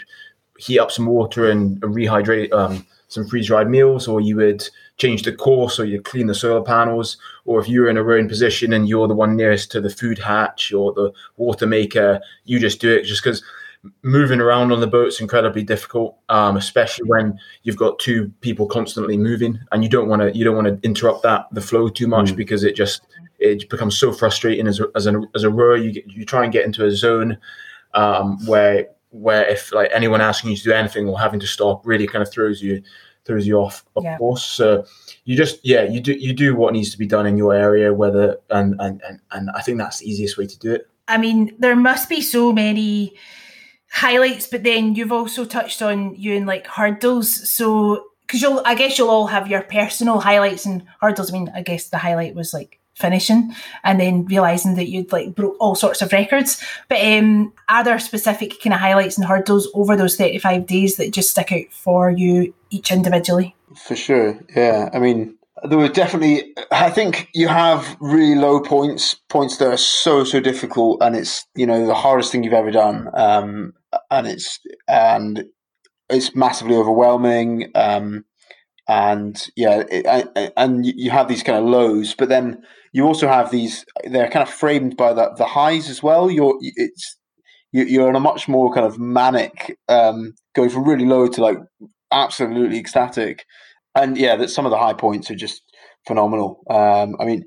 [0.56, 4.68] heat up some water and, rehydrate um, some freeze dried meals, or you would
[4.98, 8.04] change the course, or you clean the solar panels, or if you were in a
[8.04, 12.20] rowing position and you're the one nearest to the food hatch or the water maker,
[12.44, 13.42] you just do it just because
[14.02, 18.66] moving around on the boat is incredibly difficult, um, especially when you've got two people
[18.66, 21.88] constantly moving, and you don't want to you don't want to interrupt that the flow
[21.88, 22.36] too much mm.
[22.36, 23.02] because it just
[23.38, 25.76] it becomes so frustrating as a, as a, as a rower.
[25.76, 27.38] You get, you try and get into a zone
[27.94, 31.84] um, where where if like anyone asking you to do anything or having to stop
[31.86, 32.82] really kind of throws you
[33.24, 34.16] throws you off of yeah.
[34.16, 34.84] course so
[35.24, 37.92] you just yeah you do you do what needs to be done in your area
[37.92, 41.18] whether and and and, and i think that's the easiest way to do it I
[41.18, 43.14] mean, there must be so many
[43.90, 47.50] highlights, but then you've also touched on you and like hurdles.
[47.50, 51.31] So, because you'll, I guess you'll all have your personal highlights and hurdles.
[51.31, 55.35] I mean, I guess the highlight was like finishing and then realizing that you'd like
[55.35, 56.62] broke all sorts of records.
[56.88, 61.12] But um, are there specific kind of highlights and hurdles over those 35 days that
[61.12, 63.57] just stick out for you each individually?
[63.76, 64.38] For sure.
[64.55, 64.90] Yeah.
[64.92, 69.76] I mean, there were definitely, I think you have really low points, points that are
[69.76, 71.03] so, so difficult.
[71.03, 73.09] And it's, you know, the hardest thing you've ever done.
[73.14, 73.74] Um,
[74.11, 75.44] and it's, and
[76.09, 77.70] it's massively overwhelming.
[77.74, 78.24] Um,
[78.88, 83.53] and yeah, it, and you have these kind of lows, but then you also have
[83.53, 83.85] these.
[84.05, 86.29] They're kind of framed by the the highs as well.
[86.29, 87.16] You're it's
[87.70, 91.59] you're in a much more kind of manic, um, going from really low to like
[92.11, 93.44] absolutely ecstatic,
[93.94, 95.62] and yeah, that some of the high points are just
[96.05, 96.64] phenomenal.
[96.68, 97.44] Um, I mean,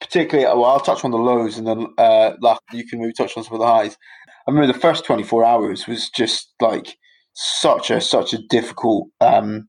[0.00, 2.32] particularly, well, I'll touch on the lows, and then uh,
[2.72, 3.98] you can maybe touch on some of the highs.
[4.46, 6.96] I remember the first 24 hours was just like
[7.34, 9.68] such a such a difficult um,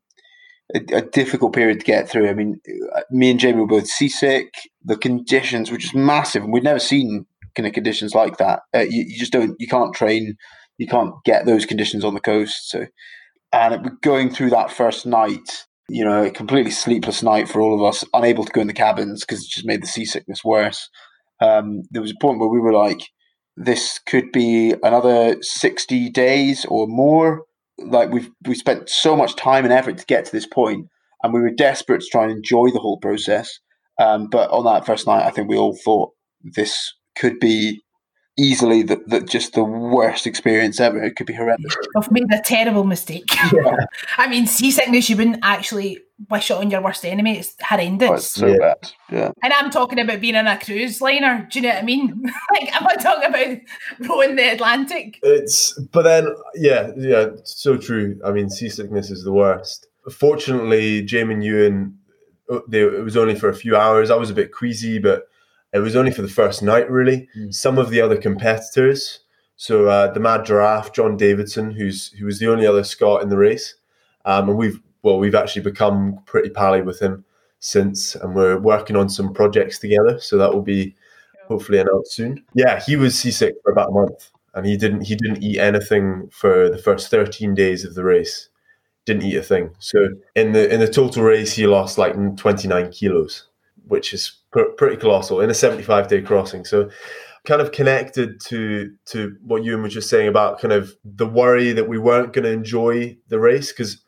[0.76, 2.30] a, a, difficult period to get through.
[2.30, 2.60] I mean,
[3.10, 4.54] me and Jamie were both seasick.
[4.84, 8.62] The conditions were just massive, and we'd never seen kind of conditions like that.
[8.76, 10.36] Uh, you, you, just don't, you can't train,
[10.78, 12.70] you can't get those conditions on the coast.
[12.70, 12.86] So,
[13.52, 17.74] and it, going through that first night, you know, a completely sleepless night for all
[17.74, 20.90] of us, unable to go in the cabins because it just made the seasickness worse.
[21.42, 23.00] Um, there was a point where we were like,
[23.58, 27.44] this could be another 60 days or more
[27.80, 30.88] like we've we spent so much time and effort to get to this point,
[31.22, 33.60] and we were desperate to try and enjoy the whole process.
[34.00, 36.12] Um, but on that first night, I think we all thought
[36.44, 37.84] this could be
[38.38, 41.02] easily the, the, just the worst experience ever.
[41.02, 41.76] It could be horrendous.
[41.96, 43.26] I've made a terrible mistake.
[43.52, 43.76] Yeah.
[44.18, 47.38] I mean, seasickness, you wouldn't actually wish it on your worst enemy.
[47.38, 48.10] It's horrendous.
[48.10, 48.58] Oh, it's so yeah.
[48.58, 48.92] bad.
[49.12, 49.32] Yeah.
[49.44, 51.48] And I'm talking about being on a cruise liner.
[51.50, 52.24] Do you know what I mean?
[52.54, 53.58] like, am I talking about
[54.10, 55.20] rowing the Atlantic?
[55.22, 58.20] It's, but then, yeah, yeah, so true.
[58.26, 59.88] I mean, seasickness is the worst.
[60.12, 61.98] Fortunately, Jamie and Ewan,
[62.50, 64.10] uh, they, it was only for a few hours.
[64.10, 65.28] I was a bit queasy, but
[65.74, 67.28] it was only for the first night, really.
[67.38, 67.54] Mm.
[67.54, 69.20] Some of the other competitors,
[69.58, 73.30] so uh, the Mad Giraffe, John Davidson, who's who was the only other Scot in
[73.30, 73.76] the race,
[74.24, 77.26] um, and we've well, we've actually become pretty pally with him
[77.60, 80.20] since, and we're working on some projects together.
[80.20, 80.96] So that will be
[81.48, 82.44] hopefully announced soon.
[82.54, 86.30] Yeah, he was seasick for about a month, and he didn't he didn't eat anything
[86.32, 88.50] for the first thirteen days of the race.
[89.06, 89.72] Didn't eat a thing.
[89.80, 93.48] So in the in the total race, he lost like twenty nine kilos,
[93.88, 96.66] which is pr- pretty colossal in a seventy five day crossing.
[96.66, 96.90] So
[97.46, 101.72] kind of connected to to what Ewan was just saying about kind of the worry
[101.72, 104.04] that we weren't going to enjoy the race because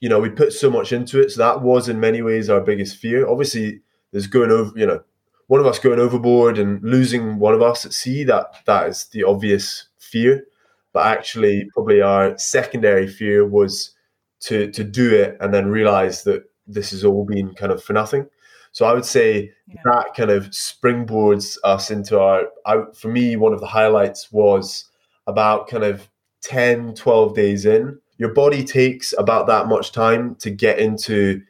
[0.00, 1.30] you know, we put so much into it.
[1.30, 3.26] So that was in many ways our biggest fear.
[3.28, 3.80] Obviously,
[4.12, 5.02] there's going over, you know,
[5.46, 8.24] one of us going overboard and losing one of us at sea.
[8.24, 10.46] That that is the obvious fear.
[10.92, 13.90] But actually, probably our secondary fear was
[14.40, 17.92] to to do it and then realize that this has all been kind of for
[17.92, 18.26] nothing.
[18.72, 19.80] So I would say yeah.
[19.84, 22.48] that kind of springboards us into our.
[22.66, 24.86] I, for me, one of the highlights was
[25.26, 26.08] about kind of
[26.42, 31.42] 10, 12 days in your body takes about that much time to get into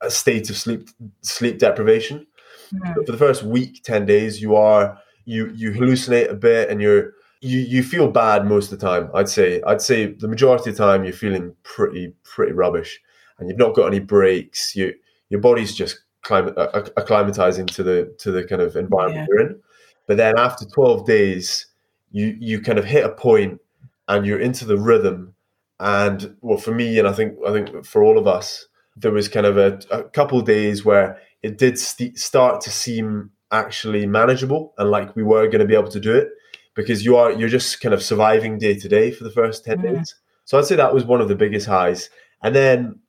[0.00, 0.88] a state of sleep
[1.22, 2.26] sleep deprivation.
[2.74, 3.02] Mm-hmm.
[3.04, 7.12] for the first week, ten days, you are you you hallucinate a bit and you're
[7.40, 9.10] you you feel bad most of the time.
[9.14, 13.00] I'd say I'd say the majority of the time you're feeling pretty pretty rubbish,
[13.38, 14.74] and you've not got any breaks.
[14.74, 14.94] You
[15.28, 19.36] your body's just climate acclimatizing to the to the kind of environment yeah.
[19.36, 19.60] you're in.
[20.06, 21.66] But then after twelve days,
[22.10, 23.60] you you kind of hit a point
[24.08, 25.34] and you're into the rhythm
[25.82, 29.28] and well, for me, and I think I think for all of us, there was
[29.28, 34.06] kind of a, a couple of days where it did st- start to seem actually
[34.06, 36.28] manageable and like we were going to be able to do it
[36.76, 39.78] because you are you're just kind of surviving day to day for the first 10
[39.78, 39.96] mm.
[39.96, 40.14] days.
[40.44, 42.08] So i'd say that was one of the biggest highs.
[42.44, 43.00] And then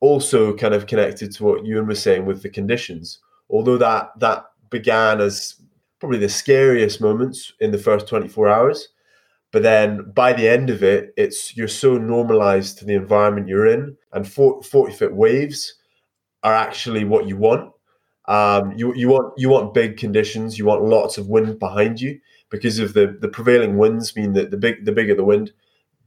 [0.00, 3.18] also kind of connected to what ewan was saying with the conditions.
[3.50, 5.56] Although that that began as
[6.00, 8.88] probably the scariest moments in the first 24 hours
[9.52, 13.66] but then by the end of it, it's you're so normalized to the environment you're
[13.66, 15.74] in, and 40 foot waves
[16.42, 17.70] are actually what you want.
[18.26, 20.58] Um, you you want you want big conditions.
[20.58, 24.50] You want lots of wind behind you because of the the prevailing winds mean that
[24.50, 25.52] the big the bigger the wind,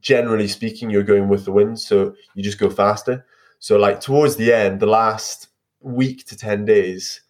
[0.02, 3.26] generally speaking, you're going with the wind, so you just go faster.
[3.60, 5.50] So like towards the end, the last
[5.82, 7.22] week to ten days,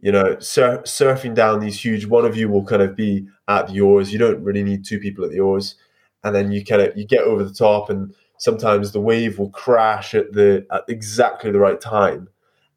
[0.00, 2.06] you know, sur- surfing down these huge.
[2.06, 4.12] One of you will kind of be at the oars.
[4.12, 5.74] You don't really need two people at the oars,
[6.24, 9.50] and then you kind of you get over the top, and sometimes the wave will
[9.50, 12.28] crash at the at exactly the right time,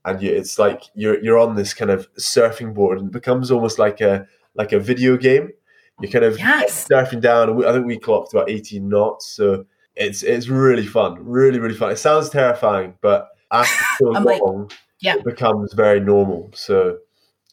[0.05, 3.51] and you, it's like you're you're on this kind of surfing board, and it becomes
[3.51, 5.49] almost like a like a video game
[6.01, 6.87] you're kind of Yes.
[6.91, 7.49] surfing down.
[7.49, 11.59] and we- I think we clocked about 18 knots, so it's it's really fun, really
[11.59, 11.91] really fun.
[11.91, 14.41] It sounds terrifying, but after so I'm like,
[14.99, 15.15] yeah.
[15.17, 16.49] it becomes very normal.
[16.55, 16.97] So,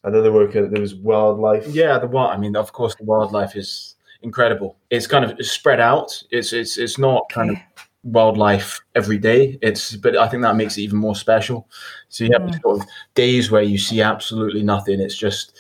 [0.05, 1.67] and then there were kind of, there was wildlife.
[1.69, 2.33] Yeah, the wild.
[2.33, 4.77] I mean, of course, the wildlife is incredible.
[4.91, 6.23] It's kind of spread out.
[6.31, 7.57] It's it's it's not kind of
[8.05, 9.59] wildlife every day.
[9.63, 11.69] It's but I think that makes it even more special.
[12.09, 12.61] So you have Mm.
[12.63, 15.01] sort of days where you see absolutely nothing.
[15.01, 15.57] It's just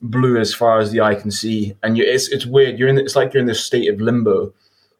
[0.00, 2.78] blue as far as the eye can see, and you, it's it's weird.
[2.78, 4.52] You're in it's like you're in this state of limbo.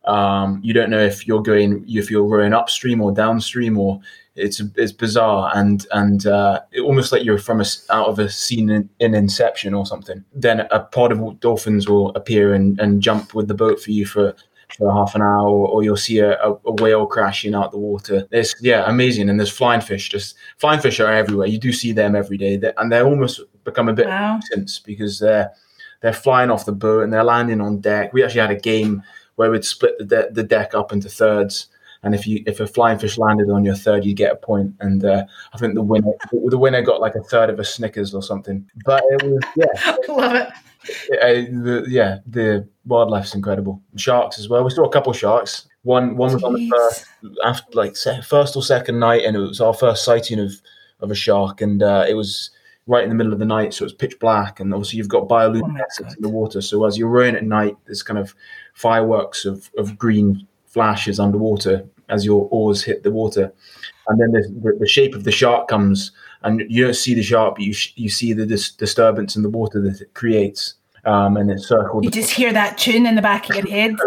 [0.04, 4.00] Um, you don't know if you're going if you're rowing upstream or downstream or
[4.34, 8.28] it's it's bizarre and and uh, it, almost like you're from a out of a
[8.30, 10.24] scene in, in Inception or something.
[10.34, 14.06] Then a pod of dolphins will appear and, and jump with the boat for you
[14.06, 14.34] for,
[14.78, 18.26] for half an hour, or, or you'll see a, a, whale crashing out the water.
[18.30, 19.28] It's yeah, amazing.
[19.28, 20.08] And there's flying fish.
[20.08, 21.46] Just flying fish are everywhere.
[21.46, 24.40] You do see them every day, They- and they almost become a bit Wow.
[24.86, 25.52] because they're
[26.00, 28.12] they're flying off the boat and they're landing on deck.
[28.12, 29.02] We actually had a game
[29.36, 31.68] where we'd split the, de- the deck up into thirds.
[32.04, 34.74] And if you if a flying fish landed on your third, you'd get a point.
[34.80, 38.12] And uh, I think the winner the winner got like a third of a Snickers
[38.14, 38.68] or something.
[38.84, 40.48] But it was yeah, Love it.
[41.22, 43.80] uh, the, yeah, the wildlife's incredible.
[43.96, 44.64] Sharks as well.
[44.64, 45.68] We saw a couple sharks.
[45.84, 47.06] One one was on the first
[47.44, 50.52] after like first or second night, and it was our first sighting of
[51.00, 52.50] of a shark, and uh, it was
[52.88, 55.08] right in the middle of the night, so it was pitch black, and obviously you've
[55.08, 56.16] got Oh bioluminescence God.
[56.16, 56.60] in the water.
[56.60, 58.34] So as you're rowing at night, there's kind of
[58.74, 63.52] fireworks of of green flashes underwater as your oars hit the water,
[64.08, 67.22] and then the, the, the shape of the shark comes, and you don't see the
[67.22, 70.74] shark, but you sh- you see the dis- disturbance in the water that it creates,
[71.04, 72.04] um, and it circled.
[72.04, 73.96] You just hear that tune in the back of your head.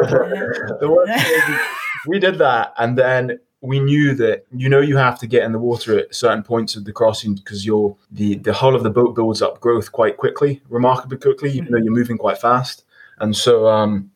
[0.79, 1.59] The worst thing is
[2.07, 5.51] we did that, and then we knew that you know you have to get in
[5.51, 8.89] the water at certain points of the crossing because your the the hull of the
[8.89, 12.83] boat builds up growth quite quickly, remarkably quickly, even though you're moving quite fast.
[13.19, 14.11] And so, um,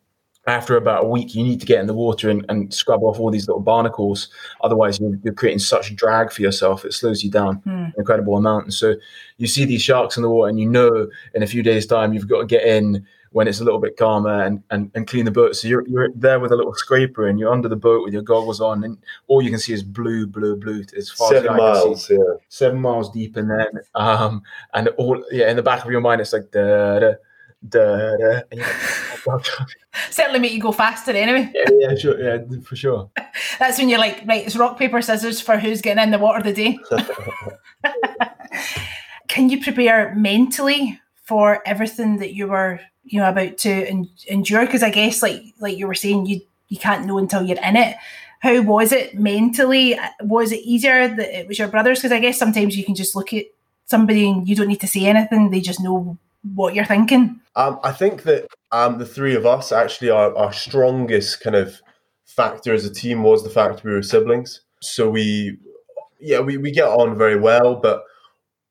[0.50, 3.20] after about a week, you need to get in the water and, and scrub off
[3.20, 4.30] all these little barnacles.
[4.62, 8.66] Otherwise, you're, you're creating such drag for yourself; it slows you down an incredible amount.
[8.66, 8.96] And so,
[9.38, 12.14] you see these sharks in the water, and you know in a few days' time
[12.14, 15.26] you've got to get in when it's a little bit calmer and, and, and clean
[15.26, 15.56] the boat.
[15.56, 18.24] So you're, you're there with a little scraper and you're under the boat with your
[18.24, 21.58] goggles on, and all you can see is blue, blue, blue as far Seven eye
[21.58, 21.86] can see.
[21.86, 22.18] miles, yeah.
[22.50, 24.42] seven miles deep, and then um,
[24.74, 27.14] and all yeah, in the back of your mind, it's like da da
[27.68, 28.42] da da.
[28.52, 29.09] And you're like, God.
[30.10, 31.52] Certainly make you go faster anyway.
[31.54, 33.10] yeah, yeah, sure, yeah, for sure.
[33.60, 36.44] That's when you're like, right, it's rock, paper, scissors for who's getting in the water
[36.44, 36.80] today.
[39.28, 44.66] Can you prepare mentally for everything that you were, you know, about to en- endure?
[44.66, 47.76] Because I guess, like, like you were saying, you you can't know until you're in
[47.76, 47.96] it.
[48.40, 50.00] How was it mentally?
[50.22, 52.00] Was it easier that it was your brothers?
[52.00, 53.46] Because I guess sometimes you can just look at
[53.86, 57.40] somebody and you don't need to say anything; they just know what you're thinking.
[57.56, 61.82] Um, I think that um, the three of us actually our, our strongest kind of
[62.26, 64.62] factor as a team was the fact we were siblings.
[64.82, 65.58] So we,
[66.20, 68.04] yeah, we, we get on very well, but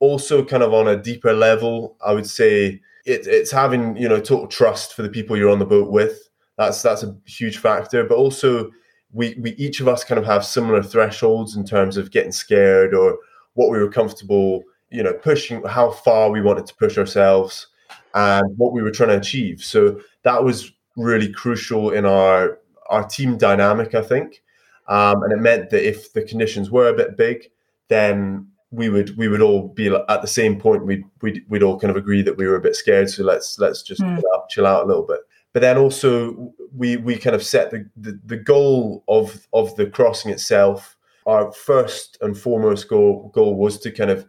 [0.00, 4.20] also kind of on a deeper level, I would say it, it's having you know
[4.20, 6.28] total trust for the people you're on the boat with.
[6.56, 8.70] That's that's a huge factor, but also
[9.12, 12.94] we we each of us kind of have similar thresholds in terms of getting scared
[12.94, 13.18] or
[13.54, 17.66] what we were comfortable, you know, pushing how far we wanted to push ourselves
[18.14, 19.62] and what we were trying to achieve.
[19.62, 22.58] So that was really crucial in our
[22.90, 24.42] our team dynamic, I think.
[24.88, 27.50] Um, and it meant that if the conditions were a bit big,
[27.88, 30.86] then we would we would all be at the same point.
[30.86, 33.10] We'd we'd, we'd all kind of agree that we were a bit scared.
[33.10, 34.16] So let's let's just Hmm.
[34.16, 35.20] chill, out, chill out a little bit.
[35.52, 39.86] But then also we we kind of set the, the the goal of of the
[39.86, 40.96] crossing itself.
[41.26, 44.26] Our first and foremost goal goal was to kind of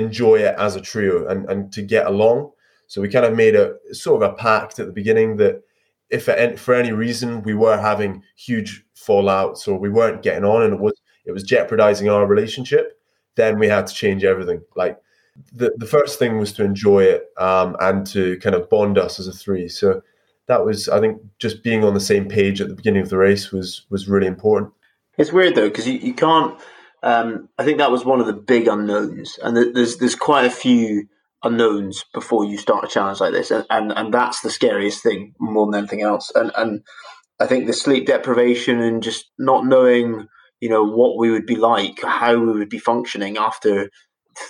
[0.00, 2.50] enjoy it as a trio and and to get along.
[2.86, 5.62] So we kind of made a sort of a pact at the beginning that
[6.10, 10.62] if at, for any reason we were having huge fallouts or we weren't getting on
[10.62, 12.98] and it was it was jeopardizing our relationship,
[13.36, 14.60] then we had to change everything.
[14.74, 14.98] Like
[15.52, 19.20] the the first thing was to enjoy it um, and to kind of bond us
[19.20, 19.68] as a three.
[19.68, 20.02] So
[20.46, 23.18] that was, I think, just being on the same page at the beginning of the
[23.18, 24.72] race was was really important.
[25.16, 26.58] It's weird though because you, you can't.
[27.02, 30.44] Um, I think that was one of the big unknowns, and th- there's there's quite
[30.44, 31.06] a few
[31.42, 35.34] unknowns before you start a challenge like this, and and, and that's the scariest thing
[35.40, 36.30] more than anything else.
[36.34, 36.82] And and
[37.40, 40.26] I think the sleep deprivation and just not knowing,
[40.60, 43.88] you know, what we would be like, how we would be functioning after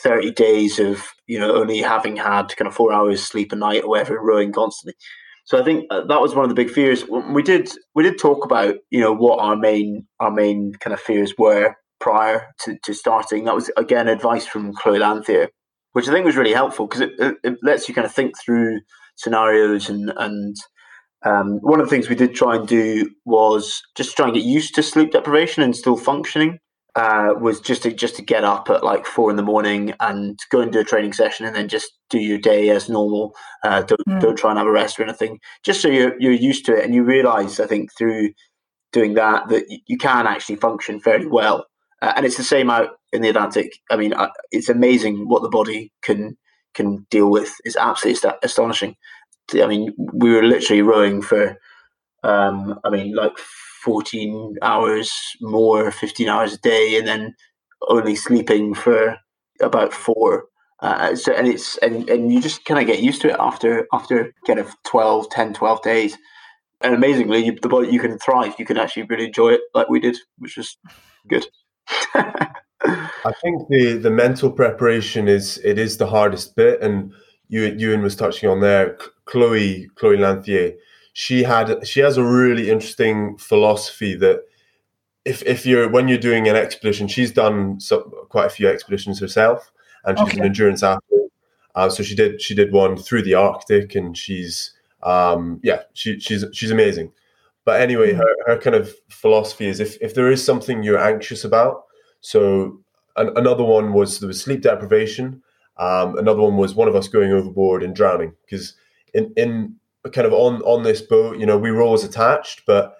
[0.02, 3.84] 30 days of, you know, only having had kind of four hours sleep a night
[3.84, 4.94] or whatever, rowing constantly.
[5.44, 7.04] So I think uh, that was one of the big fears.
[7.06, 11.00] We did we did talk about, you know, what our main our main kind of
[11.00, 13.44] fears were prior to, to starting.
[13.44, 15.48] That was again advice from Chloe Lanthier,
[15.92, 18.34] which I think was really helpful because it, it, it lets you kind of think
[18.38, 18.80] through
[19.16, 20.56] scenarios and and
[21.22, 24.44] Um, one of the things we did try and do was just try and get
[24.44, 26.58] used to sleep deprivation and still functioning.
[26.96, 30.38] Uh, was just to just to get up at like four in the morning and
[30.50, 33.32] go and do a training session and then just do your day as normal.
[33.62, 34.20] Uh, don't mm.
[34.20, 35.38] don't try and have a rest or anything.
[35.62, 38.30] Just so you're you're used to it and you realise, I think, through
[38.92, 41.66] doing that that you can actually function fairly well.
[42.02, 43.72] Uh, and it's the same out in the Atlantic.
[43.90, 46.36] I mean, uh, it's amazing what the body can
[46.74, 47.52] can deal with.
[47.64, 48.96] It's absolutely astonishing.
[49.54, 51.58] I mean, we were literally rowing for,
[52.22, 53.36] um, I mean, like
[53.84, 57.34] 14 hours more, 15 hours a day, and then
[57.88, 59.16] only sleeping for
[59.60, 60.44] about four.
[60.80, 63.86] Uh, so, and it's and, and you just kind of get used to it after
[63.92, 66.16] after kind of 12, 10, 12 days.
[66.82, 68.54] And amazingly, you, the body you can thrive.
[68.58, 70.78] You can actually really enjoy it, like we did, which was
[71.28, 71.46] good.
[73.24, 77.12] I think the the mental preparation is it is the hardest bit, and
[77.48, 78.96] you Ewan was touching on there.
[79.26, 80.74] Chloe Chloe Lanthier,
[81.12, 84.44] she had she has a really interesting philosophy that
[85.24, 89.20] if if you're when you're doing an expedition, she's done some, quite a few expeditions
[89.20, 89.70] herself,
[90.04, 90.38] and she's okay.
[90.38, 91.30] an endurance athlete.
[91.74, 94.72] Uh, so she did she did one through the Arctic, and she's
[95.02, 97.12] um, yeah she, she's she's amazing.
[97.70, 98.18] But anyway, mm-hmm.
[98.18, 101.84] her, her kind of philosophy is if if there is something you're anxious about,
[102.20, 102.80] so
[103.14, 105.40] an, another one was there was sleep deprivation.
[105.76, 108.74] Um, another one was one of us going overboard and drowning because
[109.14, 109.76] in in
[110.12, 112.96] kind of on on this boat, you know, we were always attached, but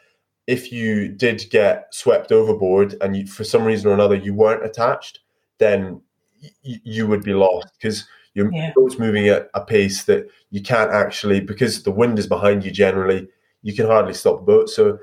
[0.46, 4.64] if you did get swept overboard and you, for some reason or another you weren't
[4.64, 5.18] attached,
[5.58, 6.00] then
[6.40, 8.70] y- you would be lost because your yeah.
[8.76, 12.70] boat's moving at a pace that you can't actually because the wind is behind you
[12.70, 13.26] generally
[13.62, 14.98] you can hardly stop the boat so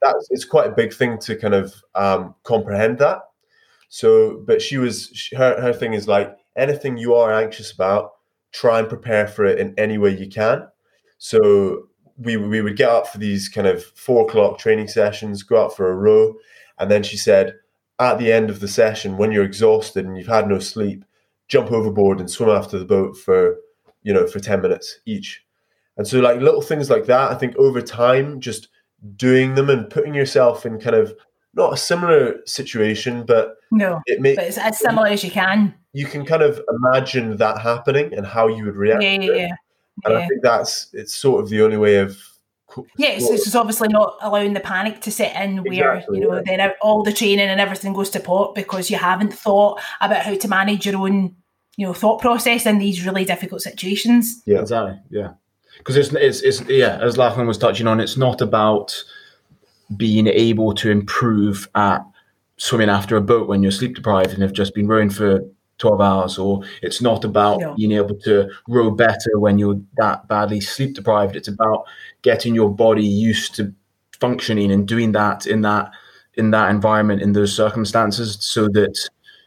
[0.00, 3.22] that's it's quite a big thing to kind of um, comprehend that
[3.94, 8.12] so, but she was her her thing is like anything you are anxious about,
[8.50, 10.66] try and prepare for it in any way you can.
[11.18, 15.62] So we we would get up for these kind of four o'clock training sessions, go
[15.62, 16.36] out for a row,
[16.78, 17.56] and then she said
[17.98, 21.04] at the end of the session, when you're exhausted and you've had no sleep,
[21.48, 23.58] jump overboard and swim after the boat for
[24.02, 25.44] you know for ten minutes each.
[25.96, 28.68] And so like little things like that, I think over time, just
[29.16, 31.14] doing them and putting yourself in kind of
[31.54, 35.74] not a similar situation, but no, it makes but it's as similar as you can.
[35.92, 39.02] You can kind of imagine that happening and how you would react.
[39.02, 39.54] Yeah, yeah, yeah.
[40.04, 42.16] And I think that's it's sort of the only way of.
[42.96, 46.36] Yes, yeah, it's obviously not allowing the panic to set in where exactly, you know
[46.36, 46.56] yeah.
[46.56, 50.34] then all the training and everything goes to pot because you haven't thought about how
[50.34, 51.36] to manage your own
[51.76, 54.42] you know thought process in these really difficult situations.
[54.46, 54.98] Yeah, exactly.
[55.10, 55.32] Yeah,
[55.78, 59.02] because it's, it's it's yeah as Lachlan was touching on, it's not about
[59.96, 62.04] being able to improve at
[62.56, 65.40] swimming after a boat when you're sleep deprived and have just been rowing for
[65.78, 70.60] 12 hours or it's not about being able to row better when you're that badly
[70.60, 71.34] sleep deprived.
[71.34, 71.84] It's about
[72.22, 73.74] getting your body used to
[74.20, 75.90] functioning and doing that in that
[76.34, 78.96] in that environment in those circumstances so that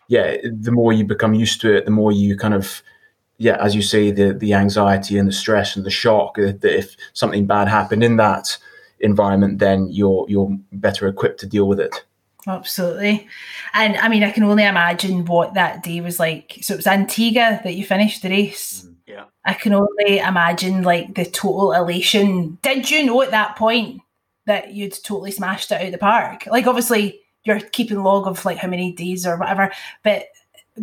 [0.09, 2.83] yeah the more you become used to it the more you kind of
[3.37, 6.95] yeah as you say the the anxiety and the stress and the shock that if
[7.13, 8.57] something bad happened in that
[8.99, 12.05] environment, then you're you're better equipped to deal with it.
[12.47, 13.27] Absolutely.
[13.73, 16.59] And I mean, I can only imagine what that day was like.
[16.61, 18.83] So it was Antigua that you finished the race.
[18.85, 19.23] Mm, yeah.
[19.45, 22.59] I can only imagine like the total elation.
[22.61, 24.01] Did you know at that point
[24.45, 26.45] that you'd totally smashed it out of the park?
[26.45, 29.71] Like, obviously, you're keeping log of like how many days or whatever,
[30.03, 30.25] but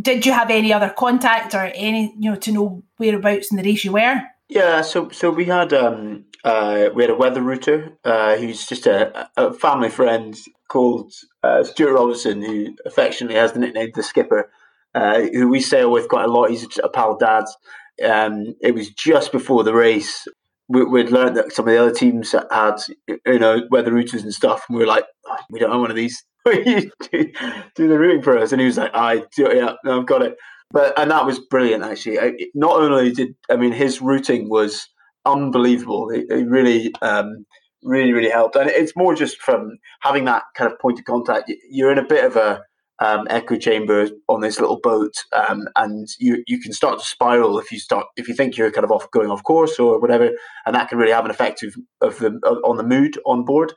[0.01, 3.63] did you have any other contact or any, you know, to know whereabouts in the
[3.63, 4.21] race you were?
[4.49, 8.87] Yeah, so so we had um uh, we had a weather router uh, who's just
[8.87, 10.37] a, a, family friend
[10.69, 11.13] called
[11.45, 14.51] uh, Stuart Robinson, who affectionately has the nickname the Skipper,
[14.95, 16.51] uh, who we sail with quite a lot.
[16.51, 17.57] He's a pal dad's.
[18.05, 20.27] Um, it was just before the race.
[20.69, 22.77] We, would learned that some of the other teams had,
[23.07, 25.91] you know, weather routers and stuff, and we were like, oh, we don't have one
[25.91, 26.25] of these.
[27.11, 27.33] do,
[27.75, 30.23] do the routing for us, and he was like, "I do, yeah, no, I've got
[30.23, 30.37] it."
[30.71, 31.85] But and that was brilliant.
[31.85, 34.89] Actually, not only did I mean his routing was
[35.25, 36.11] unbelievable.
[36.11, 37.47] It, it really, um,
[37.83, 38.57] really, really helped.
[38.57, 41.53] And it's more just from having that kind of point of contact.
[41.71, 42.63] You're in a bit of a
[42.99, 47.59] um, echo chamber on this little boat, um, and you you can start to spiral
[47.59, 50.31] if you start if you think you're kind of off going off course or whatever,
[50.67, 52.31] and that can really have an effect of, of the
[52.65, 53.73] on the mood on board.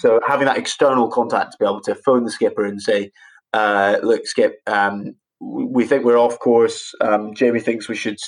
[0.00, 3.10] So having that external contact to be able to phone the skipper and say,
[3.52, 6.94] uh, "Look, Skip, um, we think we're off course.
[7.00, 8.18] Um, Jamie thinks we should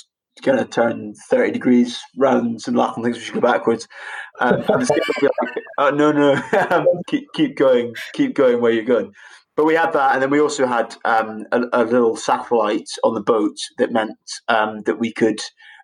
[0.43, 3.87] kind of turn 30 degrees round and Lachlan thinks we should go backwards.
[4.39, 6.41] Um, and the skipper be like, oh, no, no,
[6.71, 9.11] um, keep, keep going, keep going where you're going.
[9.55, 13.13] But we had that, and then we also had um, a, a, little satellite on
[13.13, 14.17] the boat that meant
[14.47, 15.41] um, that we could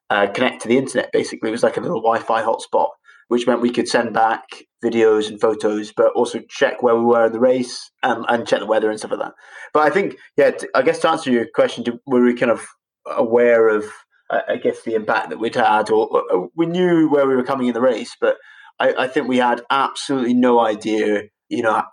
[0.09, 1.11] uh, connect to the internet.
[1.11, 2.87] Basically, it was like a little Wi-Fi hotspot,
[3.27, 4.43] which meant we could send back
[4.83, 8.59] videos and photos, but also check where we were in the race and, and check
[8.59, 9.33] the weather and stuff like that.
[9.73, 12.65] But I think, yeah, I guess to answer your question, were we kind of
[13.05, 13.85] aware of,
[14.29, 17.67] I guess, the impact that we'd had, or, or we knew where we were coming
[17.67, 18.37] in the race, but
[18.79, 21.83] I, I think we had absolutely no idea you know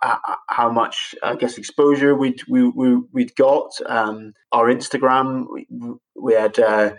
[0.49, 3.71] how much I guess exposure we'd we, we we'd got.
[3.85, 5.67] Um, our Instagram, we,
[6.19, 6.91] we had uh,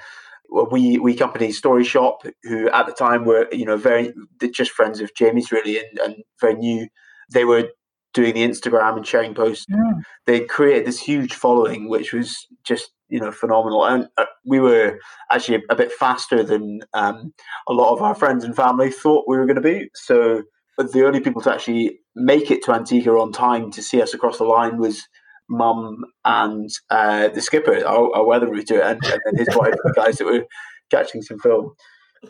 [0.70, 4.12] we we company Story Shop, who at the time were you know very
[4.52, 6.88] just friends of Jamie's really and, and very new.
[7.32, 7.68] They were
[8.12, 9.66] doing the Instagram and sharing posts.
[9.68, 9.92] Yeah.
[10.26, 13.84] They created this huge following, which was just you know phenomenal.
[13.84, 14.98] And uh, we were
[15.30, 17.34] actually a, a bit faster than um,
[17.68, 19.88] a lot of our friends and family thought we were going to be.
[19.94, 20.42] So
[20.78, 24.38] the only people to actually make it to Antigua on time to see us across
[24.38, 25.06] the line was
[25.48, 30.18] mum and uh, the skipper, our, our weather router, and, and his wife, the guys
[30.18, 30.44] that were
[30.90, 31.74] catching some film.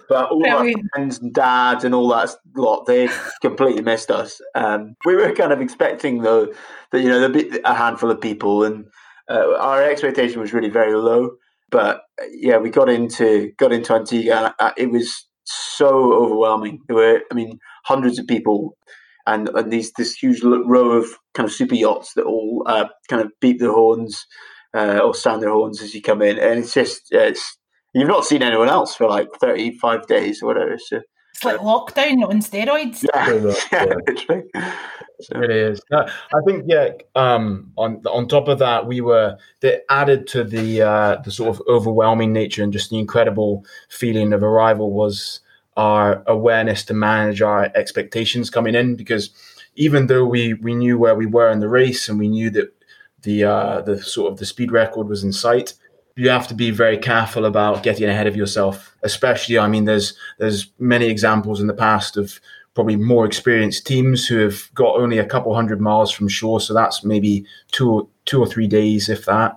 [0.08, 3.08] But all our friends and dads and all that lot, they
[3.40, 4.40] completely missed us.
[4.54, 6.52] Um, we were kind of expecting though
[6.90, 8.86] that you know there'd be a handful of people, and
[9.30, 11.30] uh, our expectation was really very low.
[11.70, 14.54] But yeah, we got into got into Antigua.
[14.58, 16.80] And it was so overwhelming.
[16.88, 18.76] There were, I mean, hundreds of people
[19.26, 23.22] and, and these this huge row of kind of super yachts that all uh, kind
[23.22, 24.26] of beep their horns
[24.74, 27.56] uh, or sound their horns as you come in, and it's just it's
[27.94, 30.78] you've not seen anyone else for like thirty five days or whatever.
[30.78, 31.00] So
[31.34, 33.04] it's like lockdown on steroids.
[33.14, 34.42] Yeah, yeah, literally.
[35.20, 35.40] So.
[35.40, 35.80] It is.
[35.92, 36.06] I
[36.46, 36.90] think yeah.
[37.14, 41.56] Um, on on top of that, we were that added to the uh, the sort
[41.56, 45.40] of overwhelming nature and just the incredible feeling of arrival was
[45.76, 49.30] our awareness to manage our expectations coming in because
[49.76, 52.72] even though we we knew where we were in the race and we knew that
[53.22, 55.74] the uh, the sort of the speed record was in sight,
[56.16, 58.94] you have to be very careful about getting ahead of yourself.
[59.02, 62.40] Especially, I mean, there's there's many examples in the past of
[62.74, 66.74] probably more experienced teams who have got only a couple hundred miles from shore, so
[66.74, 69.56] that's maybe two two or three days, if that,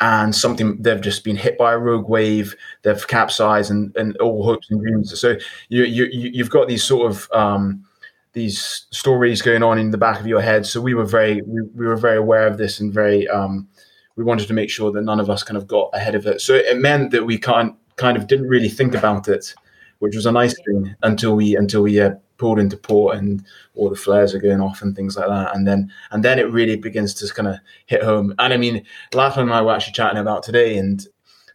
[0.00, 4.44] and something they've just been hit by a rogue wave, they've capsized, and, and all
[4.44, 5.18] hopes and dreams.
[5.18, 5.36] So
[5.68, 7.84] you, you you've got these sort of um,
[8.32, 10.66] these stories going on in the back of your head.
[10.66, 13.68] So we were very we, we were very aware of this and very um,
[14.16, 16.40] we wanted to make sure that none of us kind of got ahead of it.
[16.40, 19.54] So it meant that we can't kind of didn't really think about it,
[20.00, 23.88] which was a nice thing until we until we uh, pulled into port and all
[23.88, 25.54] the flares are going off and things like that.
[25.54, 27.56] And then and then it really begins to kind of
[27.86, 28.34] hit home.
[28.38, 31.06] And I mean, Lachlan and I were actually chatting about today and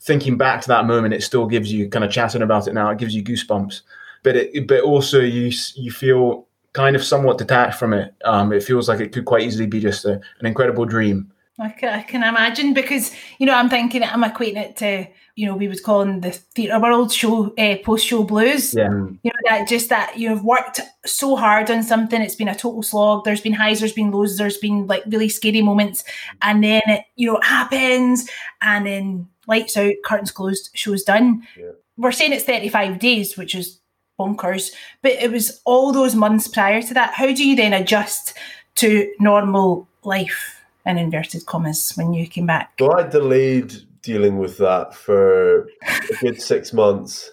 [0.02, 2.90] thinking back to that moment, it still gives you kind of chatting about it now.
[2.90, 3.82] It gives you goosebumps,
[4.24, 8.14] but it but also you you feel kind of somewhat detached from it.
[8.26, 11.32] Um, it feels like it could quite easily be just a, an incredible dream.
[11.60, 15.46] I can, I can imagine because you know I'm thinking I'm equating it to you
[15.46, 18.74] know we was calling the theatre world show uh, post show blues.
[18.74, 18.90] Yeah.
[18.90, 22.22] You know that just that you've worked so hard on something.
[22.22, 23.26] It's been a total slog.
[23.26, 26.04] There's been highs, there's been lows, there's been like really scary moments,
[26.42, 28.30] and then it you know it happens,
[28.62, 31.46] and then lights out, curtains closed, show's done.
[31.58, 31.72] Yeah.
[31.98, 33.80] We're saying it's 35 days, which is
[34.18, 37.14] bonkers, but it was all those months prior to that.
[37.14, 38.38] How do you then adjust
[38.76, 40.59] to normal life?
[40.98, 42.74] In inverted commas when you came back?
[42.80, 47.30] Well, I delayed dealing with that for a good six months.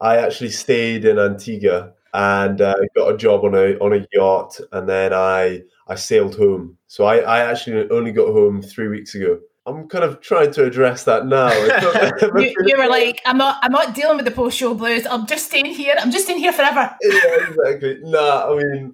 [0.00, 4.60] I actually stayed in Antigua and uh, got a job on a on a yacht,
[4.72, 6.78] and then I I sailed home.
[6.86, 9.40] So I, I actually only got home three weeks ago.
[9.66, 11.50] I'm kind of trying to address that now.
[12.38, 15.06] you, you, were like, I'm not, I'm not dealing with the post show blues.
[15.06, 15.94] I'm just staying here.
[15.98, 16.94] I'm just in here forever.
[17.00, 17.98] Yeah, exactly.
[18.02, 18.92] Nah, I mean,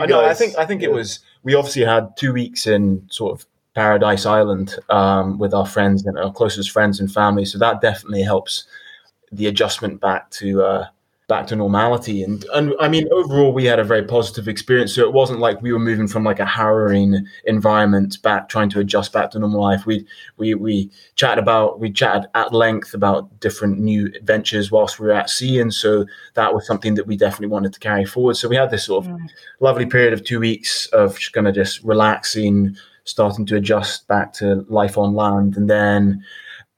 [0.00, 0.24] I know.
[0.24, 0.88] I think, I think yeah.
[0.88, 1.20] it was.
[1.42, 6.18] We obviously had two weeks in sort of Paradise Island um, with our friends and
[6.18, 7.44] our closest friends and family.
[7.44, 8.64] So that definitely helps
[9.30, 10.86] the adjustment back to uh,
[11.28, 12.22] back to normality.
[12.22, 14.94] And and I mean, overall, we had a very positive experience.
[14.94, 18.80] So it wasn't like we were moving from like a harrowing environment back, trying to
[18.80, 19.86] adjust back to normal life.
[19.86, 20.06] We
[20.38, 25.12] we we chatted about we chatted at length about different new adventures whilst we were
[25.12, 28.36] at sea, and so that was something that we definitely wanted to carry forward.
[28.36, 29.28] So we had this sort of mm.
[29.60, 32.74] lovely period of two weeks of just kind of just relaxing
[33.04, 36.24] starting to adjust back to life on land, and then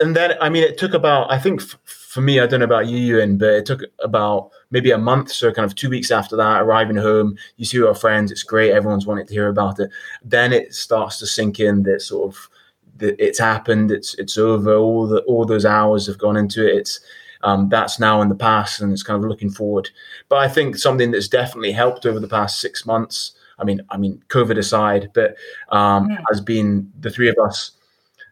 [0.00, 1.78] and then I mean it took about I think f-
[2.10, 5.30] for me I don't know about you, Ewan, but it took about maybe a month,
[5.30, 8.72] so kind of two weeks after that, arriving home, you see our friends, it's great,
[8.72, 9.90] everyone's wanting to hear about it.
[10.24, 12.48] Then it starts to sink in that sort of
[12.96, 16.78] that it's happened, it's it's over, all the all those hours have gone into it.
[16.78, 17.00] It's
[17.42, 19.88] um, that's now in the past, and it's kind of looking forward.
[20.28, 23.98] But I think something that's definitely helped over the past six months I mean, I
[23.98, 25.36] mean, COVID aside, but
[25.68, 26.24] um, mm.
[26.30, 27.72] has been the three of us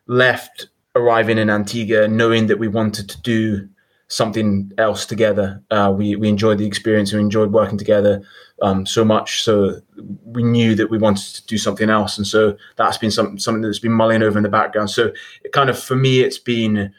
[0.07, 0.69] left
[0.99, 3.69] arriving in Antigua, knowing that we wanted to do
[4.09, 5.63] something else together.
[5.71, 7.13] Uh, we we enjoyed the experience.
[7.13, 8.23] We enjoyed working together
[8.63, 9.43] um, so much.
[9.43, 9.81] So
[10.25, 13.63] we knew that we wanted to do something else, and so that's been something something
[13.63, 14.91] that's been mulling over in the background.
[14.91, 15.13] So
[15.45, 16.93] it kind of for me, it's been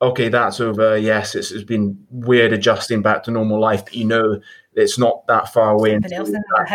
[0.00, 0.28] okay.
[0.28, 0.96] That's over.
[0.96, 4.40] Yes, it's, it's been weird adjusting back to normal life, but you know
[4.74, 6.66] it's not that far away Something else in the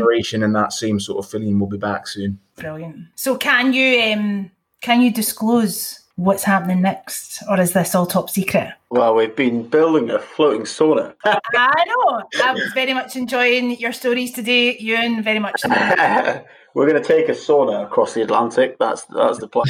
[0.00, 0.42] horizon.
[0.42, 2.40] and that same sort of feeling will be back soon.
[2.56, 2.96] Brilliant.
[3.14, 4.50] So can you um
[4.80, 8.74] can you disclose what's happening next, or is this all top secret?
[8.90, 11.14] Well, we've been building a floating sauna.
[11.24, 12.22] I know.
[12.44, 15.22] I was very much enjoying your stories today, Ewan.
[15.22, 15.62] Very much.
[16.74, 18.78] We're going to take a sauna across the Atlantic.
[18.78, 19.66] That's that's the plan.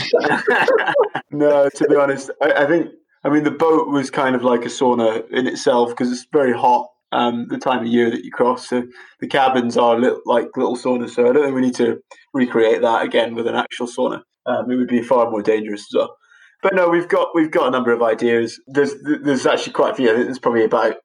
[1.30, 2.90] no, to be honest, I, I think
[3.24, 6.52] I mean the boat was kind of like a sauna in itself because it's very
[6.52, 6.88] hot.
[7.12, 8.84] Um, the time of year that you cross, so
[9.18, 11.10] the cabins are little, like little saunas.
[11.10, 12.00] So I don't think we need to
[12.32, 14.22] recreate that again with an actual sauna.
[14.46, 16.16] Um, it would be far more dangerous as well.
[16.62, 18.60] But no, we've got we've got a number of ideas.
[18.66, 20.10] There's there's actually quite a few.
[20.10, 20.96] I think there's probably about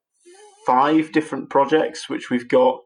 [0.66, 2.82] five different projects which we've got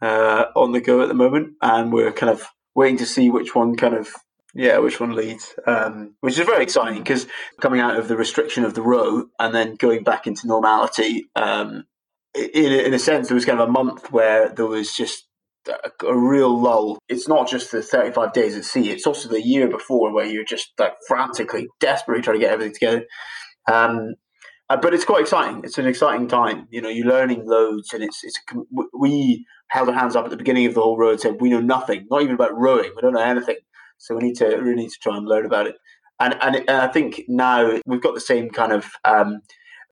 [0.00, 3.54] uh, on the go at the moment, and we're kind of waiting to see which
[3.54, 4.08] one kind of
[4.54, 7.26] yeah which one leads, um, which is very exciting because
[7.60, 11.24] coming out of the restriction of the row and then going back into normality.
[11.34, 11.84] Um,
[12.34, 15.26] in, in a sense, there was kind of a month where there was just
[15.68, 16.98] a, a real lull.
[17.08, 20.44] It's not just the 35 days at sea, it's also the year before where you're
[20.44, 23.04] just like frantically, desperately trying to get everything together.
[23.70, 24.14] Um,
[24.68, 25.60] uh, but it's quite exciting.
[25.64, 26.66] It's an exciting time.
[26.70, 28.40] You know, you're learning loads, and it's it's.
[28.98, 31.60] We held our hands up at the beginning of the whole road said we know
[31.60, 32.90] nothing, not even about rowing.
[32.94, 33.56] We don't know anything,
[33.98, 35.74] so we need to really need to try and learn about it.
[36.20, 39.40] And and, I think now we've got the same kind of um,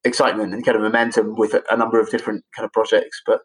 [0.05, 3.21] excitement and kind of momentum with a, a number of different kind of projects.
[3.27, 3.41] But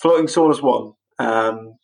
[0.00, 0.92] floating sauna's one.
[1.20, 1.74] Um,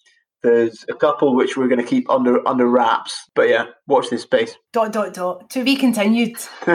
[0.42, 4.22] there's a couple which we're going to keep under under wraps, but yeah, watch this
[4.22, 4.56] space.
[4.72, 6.36] dot dot dot to be continued.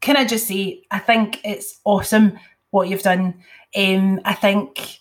[0.00, 2.38] Can I just say, I think it's awesome
[2.70, 3.42] what you've done.
[3.76, 4.98] Um, I think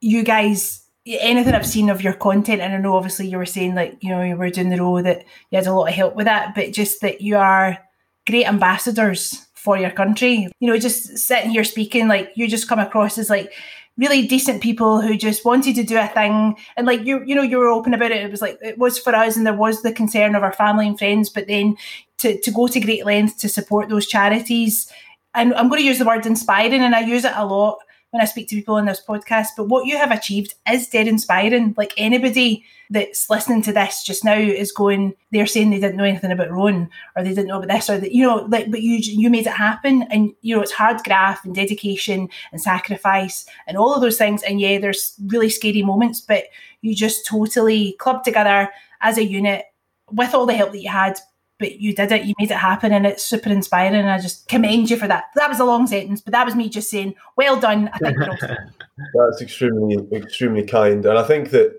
[0.00, 3.74] you guys, anything I've seen of your content, and I know obviously you were saying
[3.74, 6.14] like you know you were doing the role that you had a lot of help
[6.14, 7.78] with that, but just that you are
[8.26, 10.48] great ambassadors for your country.
[10.60, 13.52] You know, just sitting here speaking, like you just come across as like
[13.96, 16.56] really decent people who just wanted to do a thing.
[16.76, 18.24] And like you you know you were open about it.
[18.24, 20.86] It was like it was for us and there was the concern of our family
[20.86, 21.76] and friends but then
[22.18, 24.90] to, to go to great lengths to support those charities.
[25.36, 27.78] And i'm going to use the word inspiring and i use it a lot
[28.14, 31.08] when i speak to people on this podcast but what you have achieved is dead
[31.08, 31.74] inspiring.
[31.76, 36.04] Like anybody that's listening to this just now is going they're saying they didn't know
[36.04, 38.82] anything about Rowan or they didn't know about this or that you know like but
[38.82, 43.46] you you made it happen and you know it's hard graft and dedication and sacrifice
[43.66, 46.44] and all of those things and yeah there's really scary moments but
[46.82, 48.68] you just totally clubbed together
[49.00, 49.64] as a unit
[50.12, 51.18] with all the help that you had
[51.64, 54.46] but you did it you made it happen and it's super inspiring and i just
[54.48, 57.14] commend you for that that was a long sentence but that was me just saying
[57.36, 58.16] well done i think.
[59.14, 61.74] That's extremely extremely kind, and I think that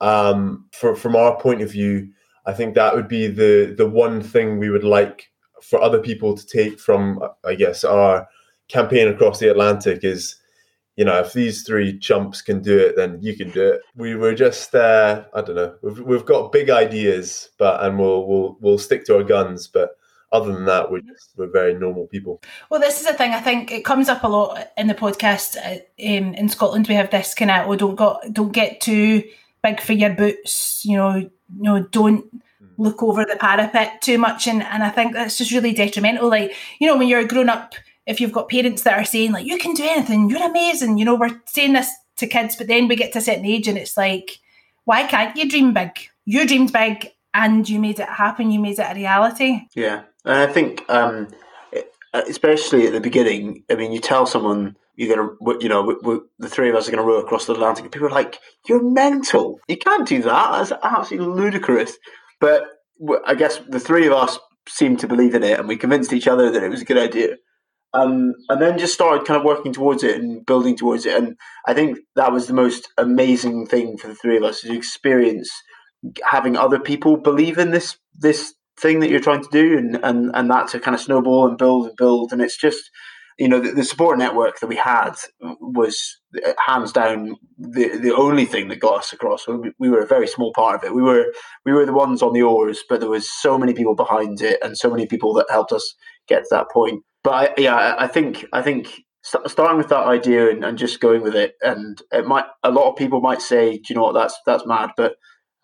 [0.00, 2.10] um, for, from our point of view,
[2.46, 5.30] I think that would be the the one thing we would like
[5.62, 8.28] for other people to take from, I guess, our
[8.68, 10.36] campaign across the Atlantic is,
[10.98, 13.82] you know, if these three chumps can do it, then you can do it.
[13.94, 18.26] We were just, uh, I don't know, we've, we've got big ideas, but and we'll
[18.26, 19.90] we'll we'll stick to our guns, but.
[20.30, 22.42] Other than that, we're just, we're very normal people.
[22.68, 23.32] Well, this is the thing.
[23.32, 25.56] I think it comes up a lot in the podcast.
[25.56, 29.22] Uh, um, in Scotland, we have this kind of oh, don't got don't get too
[29.62, 30.84] big for your boots.
[30.84, 31.30] You know, you
[31.62, 32.26] know, don't
[32.76, 34.46] look over the parapet too much.
[34.46, 36.28] And and I think that's just really detrimental.
[36.28, 37.74] Like you know, when you're a grown up,
[38.08, 40.98] if you've got parents that are saying like you can do anything, you're amazing.
[40.98, 43.68] You know, we're saying this to kids, but then we get to a certain age
[43.68, 44.38] and it's like,
[44.84, 45.90] why can't you dream big?
[46.24, 48.50] You dreamed big and you made it happen.
[48.50, 49.60] You made it a reality.
[49.74, 51.28] Yeah, and I think um,
[52.12, 53.64] especially at the beginning.
[53.70, 56.88] I mean, you tell someone you're gonna, you know, we, we, the three of us
[56.88, 59.60] are gonna row across the Atlantic, and people are like, "You're mental!
[59.68, 60.52] You can't do that.
[60.52, 61.98] That's absolutely ludicrous."
[62.40, 62.64] But
[63.26, 66.28] I guess the three of us seemed to believe in it, and we convinced each
[66.28, 67.36] other that it was a good idea.
[67.94, 71.16] Um, and then just started kind of working towards it and building towards it.
[71.16, 71.36] And
[71.66, 75.50] I think that was the most amazing thing for the three of us to experience
[76.22, 80.30] having other people believe in this this thing that you're trying to do and, and,
[80.34, 82.32] and that to kind of snowball and build and build.
[82.32, 82.90] And it's just,
[83.38, 86.17] you know, the, the support network that we had was
[86.64, 89.46] hands down the, the only thing that got us across.
[89.48, 90.94] We, we were a very small part of it.
[90.94, 91.32] We were,
[91.64, 94.58] we were the ones on the oars, but there was so many people behind it
[94.62, 95.94] and so many people that helped us
[96.28, 97.02] get to that point.
[97.24, 101.22] But I, yeah, I think, I think starting with that idea and, and just going
[101.22, 104.14] with it and it might, a lot of people might say, do you know what,
[104.14, 104.90] that's, that's mad.
[104.96, 105.14] But,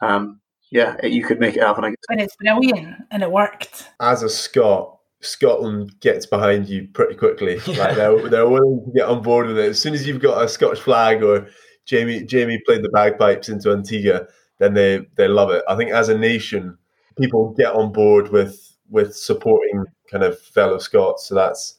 [0.03, 0.41] um,
[0.73, 1.85] yeah, you could make it happen.
[1.85, 1.97] I guess.
[2.09, 3.91] And it's brilliant, and it worked.
[4.01, 7.61] As a Scot, Scotland gets behind you pretty quickly.
[7.67, 9.71] Like they're, they're willing to get on board with it.
[9.71, 11.49] As soon as you've got a Scottish flag or
[11.87, 14.27] Jamie Jamie played the bagpipes into Antigua,
[14.59, 15.65] then they they love it.
[15.69, 16.79] I think as a nation,
[17.19, 21.27] people get on board with with supporting kind of fellow Scots.
[21.27, 21.79] So that's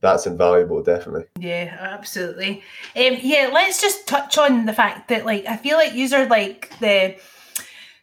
[0.00, 1.24] that's invaluable, definitely.
[1.38, 2.62] Yeah, absolutely.
[2.94, 6.26] Um, yeah, let's just touch on the fact that like I feel like these are
[6.26, 7.16] like the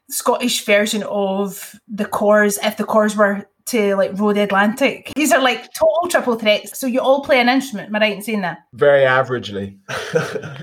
[0.09, 5.11] Scottish version of the Corrs if the Corrs were to like row the Atlantic.
[5.15, 6.77] These are like total triple threats.
[6.79, 7.89] So you all play an instrument.
[7.89, 8.59] Am I right in saying that?
[8.73, 9.77] Very averagely.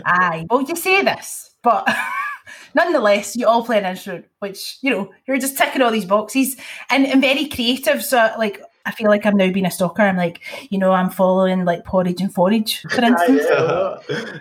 [0.07, 0.47] Aye.
[0.51, 1.89] Well, you say this, but
[2.75, 6.57] nonetheless, you all play an instrument, which you know you're just ticking all these boxes
[6.91, 8.05] and, and very creative.
[8.05, 8.63] So like.
[8.87, 10.01] I feel like I'm now being a stalker.
[10.01, 10.41] I'm like,
[10.71, 13.45] you know, I'm following like Porridge and Forage, for instance.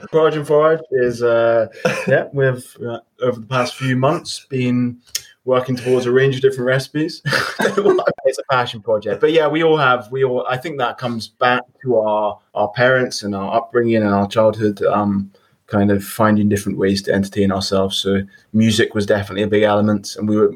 [0.09, 1.67] Porridge and Forage is, uh,
[2.07, 5.01] yeah, we've uh, over the past few months been
[5.47, 7.21] working towards a range of different recipes.
[7.25, 10.11] it's a passion project, but yeah, we all have.
[10.11, 10.45] We all.
[10.47, 14.83] I think that comes back to our our parents and our upbringing and our childhood.
[14.83, 15.31] Um,
[15.65, 17.97] kind of finding different ways to entertain ourselves.
[17.97, 18.21] So
[18.53, 20.53] music was definitely a big element, and we were.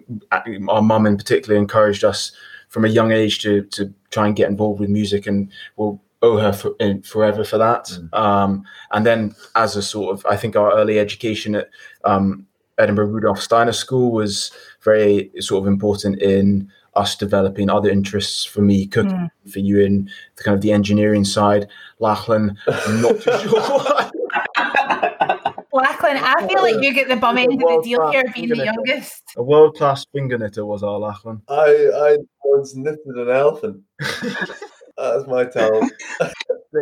[0.69, 2.31] Our mum in particular encouraged us
[2.67, 6.37] from a young age to to try and get involved with music, and we'll owe
[6.37, 7.85] her for, forever for that.
[7.85, 8.13] Mm.
[8.13, 11.69] Um, and then as a sort of, I think our early education at
[12.03, 12.45] um,
[12.77, 14.51] Edinburgh Rudolf Steiner School was
[14.83, 19.51] very sort of important in us developing other interests for me cooking mm.
[19.51, 21.67] for you in the kind of the engineering side
[21.99, 24.11] lachlan i'm not too sure
[25.73, 28.57] Lachlan, I feel like you get the bum end of the deal here, being the
[28.57, 29.23] youngest.
[29.37, 31.41] A world class finger knitter was our Lachlan.
[31.47, 33.81] I I once knitted an elephant.
[33.99, 35.93] That's my talent.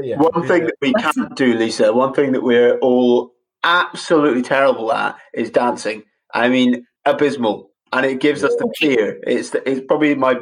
[0.02, 3.34] yeah, one thing that we can't do, Lisa, one thing that we're all
[3.64, 6.04] absolutely terrible at is dancing.
[6.34, 9.20] I mean, abysmal, and it gives us the fear.
[9.24, 10.40] It's it's probably my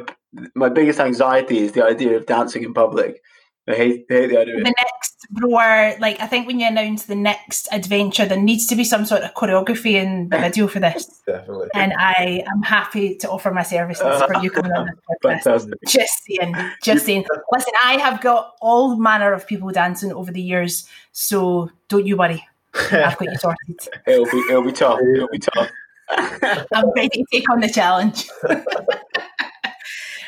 [0.54, 3.22] my biggest anxiety is the idea of dancing in public.
[3.68, 4.56] I hate, I hate the idea.
[4.56, 8.76] The next roar, like I think when you announce the next adventure, there needs to
[8.76, 11.22] be some sort of choreography in the video for this.
[11.26, 11.68] Definitely.
[11.74, 15.42] And I am happy to offer my services for you coming on this podcast.
[15.42, 15.78] Fantastic.
[15.86, 17.26] Just saying, just saying.
[17.52, 22.16] Listen, I have got all manner of people dancing over the years, so don't you
[22.16, 22.46] worry.
[22.74, 23.80] I've got you sorted.
[24.06, 24.98] it'll be it'll be tough.
[25.14, 25.68] It'll be tough.
[26.10, 28.28] I'm ready to take on the challenge.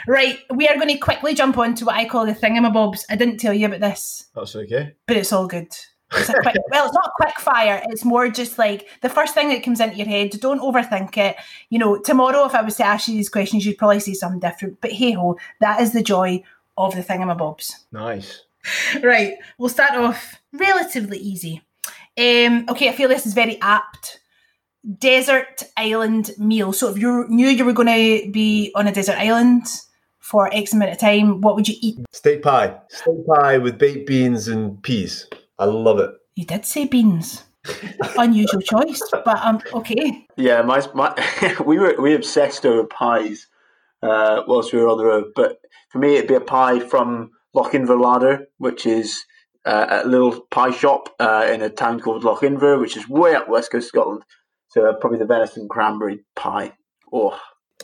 [0.06, 3.04] Right, we are going to quickly jump on to what I call the thingamabobs.
[3.10, 4.28] I didn't tell you about this.
[4.34, 4.94] That's okay.
[5.06, 5.68] But it's all good.
[6.12, 7.82] It's a quick, well, it's not quick fire.
[7.88, 10.30] It's more just like the first thing that comes into your head.
[10.40, 11.36] Don't overthink it.
[11.68, 14.40] You know, tomorrow, if I was to ask you these questions, you'd probably say something
[14.40, 14.80] different.
[14.80, 16.42] But hey ho, that is the joy
[16.76, 17.84] of the thingamabobs.
[17.92, 18.42] Nice.
[19.02, 21.62] Right, we'll start off relatively easy.
[22.18, 24.20] Um, okay, I feel this is very apt.
[24.98, 26.72] Desert island meal.
[26.72, 29.66] So if you knew you were going to be on a desert island,
[30.30, 31.98] for X amount of time, what would you eat?
[32.12, 32.78] Steak pie.
[32.88, 35.26] Steak pie with baked beans and peas.
[35.58, 36.10] I love it.
[36.36, 37.42] You did say beans.
[38.16, 40.26] Unusual choice, but um, okay.
[40.36, 41.12] Yeah, my, my
[41.66, 43.48] we were we obsessed over pies
[44.02, 45.32] uh, whilst we were on the road.
[45.34, 45.60] But
[45.90, 49.24] for me, it'd be a pie from Lochinver Larder, which is
[49.66, 53.48] uh, a little pie shop uh, in a town called Lochinver, which is way up
[53.48, 54.22] west coast Scotland.
[54.70, 56.72] So probably the venison cranberry pie.
[57.12, 57.38] Oh,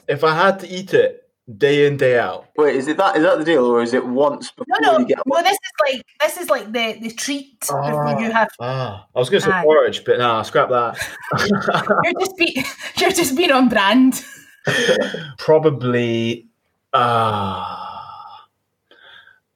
[0.08, 1.28] if I had to eat it,
[1.58, 2.46] day in day out.
[2.56, 3.16] Wait, is it that?
[3.16, 5.18] Is that the deal, or is it once before no, no, you get?
[5.26, 8.48] No, this is like this is like the the treat ah, you have.
[8.60, 10.96] Ah, I was going to say porridge, but nah, scrap that.
[12.04, 12.64] you're just be,
[12.98, 14.24] you're just being on brand.
[15.38, 16.46] Probably,
[16.92, 18.46] ah,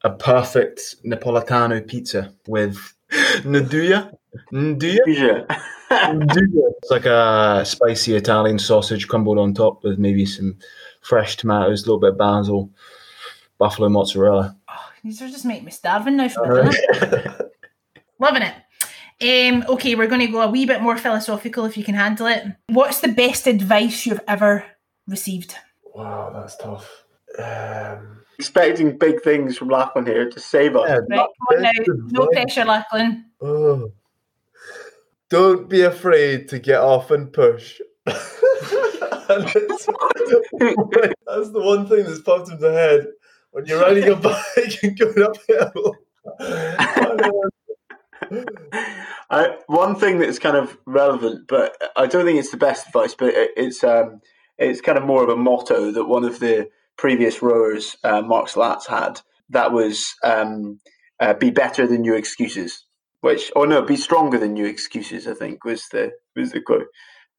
[0.02, 4.16] uh, a perfect Napolitano pizza with Nduja.
[4.52, 5.46] Nduja.
[5.90, 6.72] Nduja.
[6.82, 10.56] It's like a spicy Italian sausage crumbled on top with maybe some
[11.02, 12.70] fresh tomatoes, a little bit of basil,
[13.58, 14.56] buffalo mozzarella.
[14.68, 17.50] Oh, these are just making me starving now for dinner.
[18.18, 18.54] Loving it.
[19.22, 22.26] Um, okay, we're going to go a wee bit more philosophical if you can handle
[22.26, 22.44] it.
[22.68, 24.64] What's the best advice you've ever
[25.06, 25.54] received?
[25.94, 27.04] Wow, that's tough.
[27.38, 30.88] Um, Expecting big things from Lachlan here to save us.
[30.88, 31.70] Yeah, right, come on now.
[32.06, 33.26] No pressure, Lachlan.
[33.42, 33.92] Oh.
[35.30, 37.80] Don't be afraid to get off and push.
[39.30, 39.86] that's,
[41.50, 43.06] the one thing that's popped into my head
[43.52, 45.94] when you're riding a bike and going uphill.
[49.30, 53.14] I, one thing that's kind of relevant, but I don't think it's the best advice,
[53.14, 54.20] but it, it's um,
[54.58, 58.48] it's kind of more of a motto that one of the previous rowers, uh, Mark
[58.48, 59.20] Slats, had.
[59.48, 60.80] That was um,
[61.20, 62.84] uh, "Be better than your excuses."
[63.22, 65.26] Which, or no, be stronger than your excuses.
[65.26, 66.86] I think was the was the quote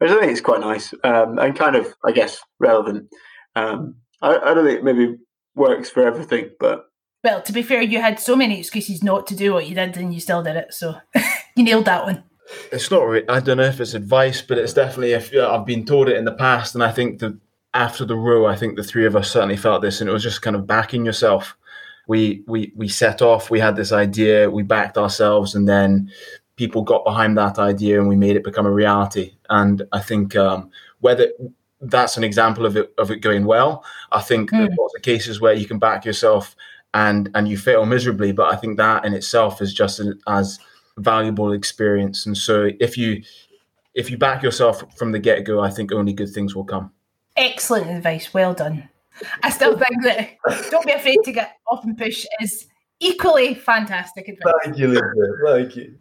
[0.02, 3.08] which I think is quite nice um, and kind of, I guess, relevant.
[3.56, 5.18] Um, I, I, don't think maybe
[5.54, 6.86] works for everything, but
[7.24, 9.96] Well, to be fair, you had so many excuses not to do what you did,
[9.98, 10.74] and you still did it.
[10.74, 10.96] So
[11.56, 12.24] you nailed that one.
[12.72, 13.04] it's not.
[13.04, 15.12] Re- I don't know if it's advice, but it's definitely.
[15.12, 17.38] If yeah, I've been told it in the past, and I think that
[17.76, 20.24] after the row, I think the three of us certainly felt this, and it was
[20.24, 21.56] just kind of backing yourself.
[22.12, 23.49] We we we set off.
[23.49, 24.49] We had this idea.
[24.49, 26.12] We backed ourselves, and then
[26.55, 29.28] people got behind that idea, and we made it become a reality.
[29.49, 31.26] And I think um, whether
[31.93, 33.74] that's an example of it of it going well.
[34.20, 34.57] I think Mm.
[34.57, 36.55] there's lots of cases where you can back yourself
[36.93, 40.59] and and you fail miserably, but I think that in itself is just an, as
[40.97, 42.28] valuable experience.
[42.28, 43.24] And so if you
[43.93, 46.91] if you back yourself from the get go, I think only good things will come.
[47.36, 48.34] Excellent advice.
[48.34, 48.91] Well done.
[49.44, 50.38] I still think that
[50.70, 52.68] don't be afraid to get off and push is
[53.00, 54.54] equally fantastic advice.
[54.64, 55.04] Thank you, Linda.
[55.46, 55.98] Thank you.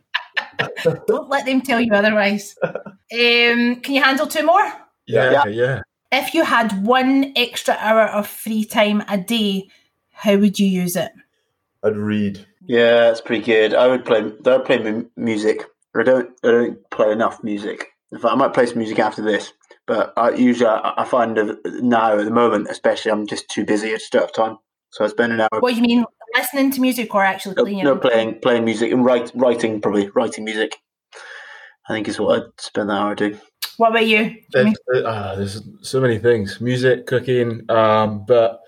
[1.06, 2.54] Don't let them tell you otherwise.
[2.62, 4.72] Um, can you handle two more?
[5.06, 5.82] Yeah, yeah.
[6.12, 9.68] If you had one extra hour of free time a day,
[10.12, 11.12] how would you use it?
[11.82, 12.46] I'd read.
[12.66, 13.74] yeah, that's pretty good.
[13.74, 14.18] I would play.
[14.18, 15.64] I would play music.
[15.96, 16.30] I don't.
[16.44, 17.86] I don't play enough music.
[18.12, 19.52] In fact, I might play some music after this.
[19.86, 23.64] But I usually I, I find that now at the moment, especially, I'm just too
[23.64, 23.90] busy.
[23.90, 24.58] I just don't have time.
[24.90, 25.48] So I spend an hour.
[25.60, 26.04] What do you mean,
[26.36, 27.84] listening to music or actually No, playing it?
[27.84, 30.76] no, playing playing music and write, writing probably writing music.
[31.88, 33.40] I think is what I'd spend that hour doing.
[33.78, 34.36] What about you?
[34.52, 37.62] There's, uh, there's so many things: music, cooking.
[37.70, 38.60] Um, but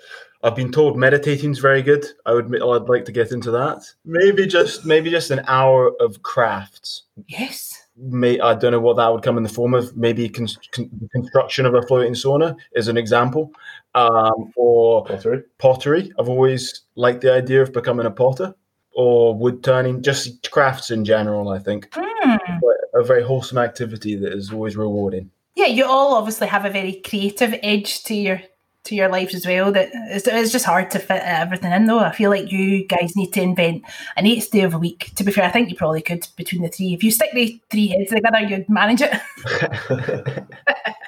[0.43, 2.05] I've been told meditating's very good.
[2.27, 2.47] I would.
[2.55, 3.83] I'd like to get into that.
[4.05, 7.05] Maybe just maybe just an hour of crafts.
[7.29, 7.72] Yes.
[8.05, 9.97] May I don't know what that would come in the form of.
[9.97, 13.53] Maybe con- con- construction of a floating sauna is an example,
[13.95, 15.43] um, or Pottery.
[15.59, 16.13] pottery.
[16.19, 18.55] I've always liked the idea of becoming a potter,
[18.95, 20.03] or wood turning.
[20.03, 21.51] Just crafts in general.
[21.51, 25.31] I think but a very wholesome activity that is always rewarding.
[25.55, 28.41] Yeah, you all obviously have a very creative edge to your
[28.85, 29.73] to your lives as well.
[29.73, 32.01] That it's, it's just hard to fit everything in, though.
[32.01, 33.85] I feel like you guys need to invent
[34.17, 35.13] an eighth day of a week.
[35.17, 36.95] To be fair, I think you probably could between the three.
[36.95, 39.21] If you stick the three heads together, you'd manage it.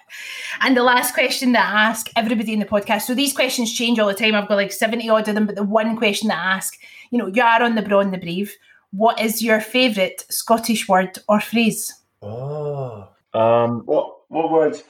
[0.61, 3.03] And the last question that I ask everybody in the podcast.
[3.03, 4.35] So these questions change all the time.
[4.35, 6.79] I've got like seventy odd of them, but the one question that I ask,
[7.11, 8.55] you know, you are on the Braw and the Brave.
[8.93, 11.93] What is your favourite Scottish word or phrase?
[12.23, 13.09] oh.
[13.33, 14.85] Um, What what words?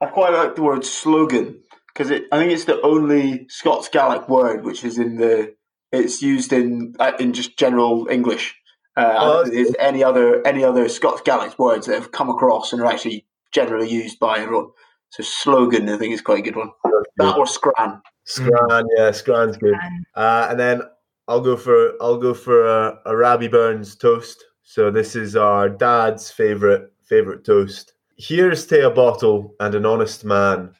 [0.00, 1.58] I quite like the word slogan
[1.96, 2.24] because it.
[2.30, 5.54] I think it's the only Scots Gaelic word which is in the.
[5.92, 8.54] It's used in uh, in just general English.
[8.96, 12.72] Uh, Oh, don't there's any other any other Scots Gaelic words that have come across
[12.72, 14.68] and are actually generally used by everyone.
[15.10, 16.70] So slogan, I think, is quite a good one.
[17.16, 18.02] That or scran.
[18.24, 19.74] Scran, yeah, Scran's good.
[19.80, 20.82] And Uh, and then
[21.28, 24.44] I'll go for I'll go for a, a Rabbie Burns toast.
[24.64, 27.94] So this is our dad's favorite favorite toast.
[28.18, 30.74] Here's to a bottle and an honest man.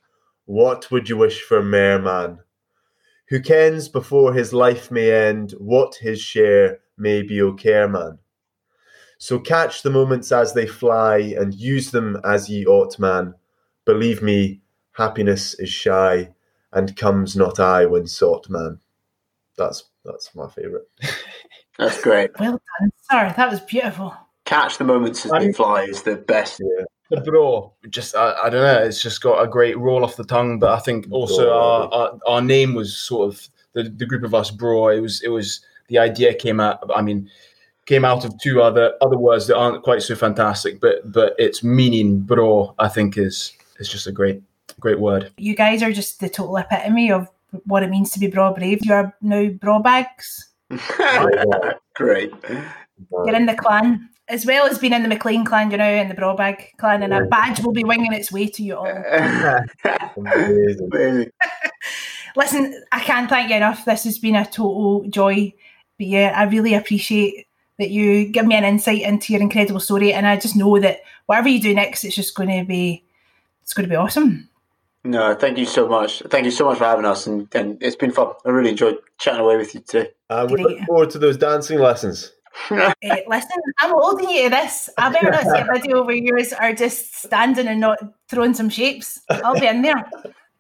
[0.46, 2.38] What would you wish for mayor man?
[3.28, 8.18] Who kens before his life may end what his share may be o' care man?
[9.18, 13.34] So catch the moments as they fly and use them as ye ought, man.
[13.84, 14.60] Believe me,
[14.92, 16.32] happiness is shy
[16.72, 18.78] and comes not aye when sought, man.
[19.56, 20.84] That's that's my favourite.
[21.78, 22.30] That's great.
[22.40, 23.34] well done, sir.
[23.36, 24.14] That was beautiful.
[24.46, 26.62] Catch the moments as they fly is the best.
[27.10, 28.82] The braw, just I, I don't know.
[28.84, 30.58] It's just got a great roll off the tongue.
[30.58, 34.34] But I think also our, our our name was sort of the, the group of
[34.34, 34.88] us, bro.
[34.88, 36.78] It was it was the idea came out.
[36.94, 37.30] I mean,
[37.86, 41.62] came out of two other other words that aren't quite so fantastic, but but its
[41.62, 44.42] meaning, braw, I think is is just a great
[44.80, 45.32] great word.
[45.36, 47.28] You guys are just the total epitome of
[47.64, 48.84] what it means to be braw brave.
[48.84, 50.48] You are now braw bags.
[51.94, 52.32] great.
[53.10, 54.08] You're in the clan.
[54.28, 57.14] As well as being in the Maclean clan, you're now in the Brawbag clan, and
[57.14, 58.86] a badge will be winging its way to you all.
[60.16, 60.88] Amazing.
[60.92, 61.30] Amazing.
[62.36, 63.84] Listen, I can't thank you enough.
[63.84, 65.54] This has been a total joy.
[65.98, 67.46] But yeah, I really appreciate
[67.78, 71.00] that you give me an insight into your incredible story, and I just know that
[71.26, 73.04] whatever you do next, it's just going to be,
[73.62, 74.48] it's going to be awesome.
[75.04, 76.22] No, thank you so much.
[76.30, 78.32] Thank you so much for having us, and, and it's been fun.
[78.44, 80.10] I really enjoyed chatting away with you today.
[80.28, 80.78] And we Great.
[80.78, 82.32] look forward to those dancing lessons.
[82.70, 82.92] Uh,
[83.26, 84.88] listen, I'm holding you to this.
[84.98, 87.98] I better not see a video where you are just standing and not
[88.28, 89.20] throwing some shapes.
[89.30, 90.08] I'll be in there.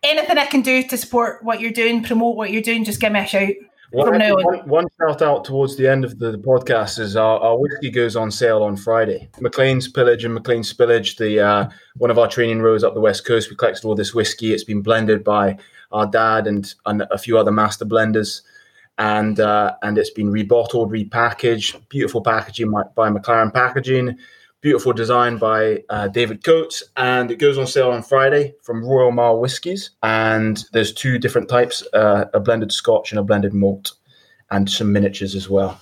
[0.02, 3.12] Anything I can do to support what you're doing, promote what you're doing, just give
[3.12, 3.50] me a shout.
[3.92, 4.44] One, From now on.
[4.44, 7.90] one, one shout out towards the end of the, the podcast is our, our whiskey
[7.90, 9.28] goes on sale on Friday.
[9.40, 13.24] Maclean's Pillage and Maclean's Spillage, the uh, one of our training rows up the west
[13.24, 13.48] coast.
[13.48, 14.52] We collected all this whiskey.
[14.52, 15.58] It's been blended by
[15.92, 18.42] our dad and, and a few other master blenders,
[18.98, 21.88] and uh, and it's been rebottled, repackaged.
[21.88, 24.16] Beautiful packaging by, McLaren Packaging.
[24.60, 29.12] beautiful design by uh, David Coates, and it goes on sale on Friday from Royal
[29.12, 29.90] Mile Whiskies.
[30.02, 33.92] And there's two different types: uh, a blended Scotch and a blended malt,
[34.50, 35.80] and some miniatures as well.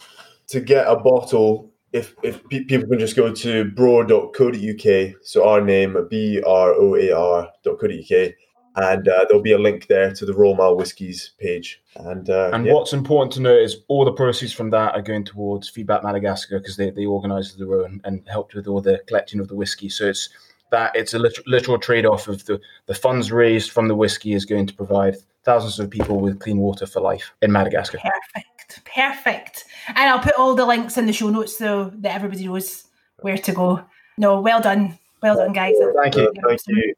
[0.49, 5.61] To get a bottle, if if pe- people can just go to broar.co.uk, so our
[5.61, 8.33] name b r o a r.co.uk,
[8.77, 11.81] and uh, there'll be a link there to the Royal Mile Whiskies page.
[11.97, 12.73] And uh, And yeah.
[12.73, 16.59] what's important to note is all the proceeds from that are going towards Feedback Madagascar
[16.59, 19.55] because they, they organised the row and, and helped with all the collecting of the
[19.55, 19.89] whiskey.
[19.89, 20.29] So it's
[20.71, 24.33] that it's a literal, literal trade off of the, the funds raised from the whiskey
[24.33, 27.99] is going to provide thousands of people with clean water for life in Madagascar.
[27.99, 28.85] Perfect.
[28.93, 29.65] Perfect.
[29.89, 32.85] And I'll put all the links in the show notes so that everybody knows
[33.21, 33.85] where to go.
[34.17, 34.99] No, well done.
[35.23, 35.75] Well done, guys.
[36.03, 36.33] Thank you.
[36.47, 36.95] Thank you.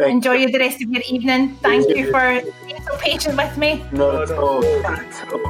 [0.00, 1.54] Enjoy the rest of your evening.
[1.62, 3.84] Thank you for being so patient with me.
[3.92, 4.60] Not at all.
[4.82, 5.46] Not at all.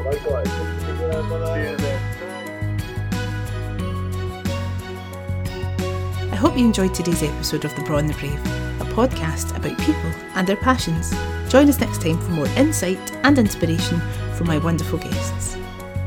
[6.31, 8.39] I hope you enjoyed today's episode of The Braw and the Brave,
[8.83, 11.15] a podcast about people and their passions.
[11.49, 13.99] Join us next time for more insight and inspiration
[14.35, 15.57] from my wonderful guests.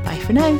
[0.04, 0.56] Bye for now.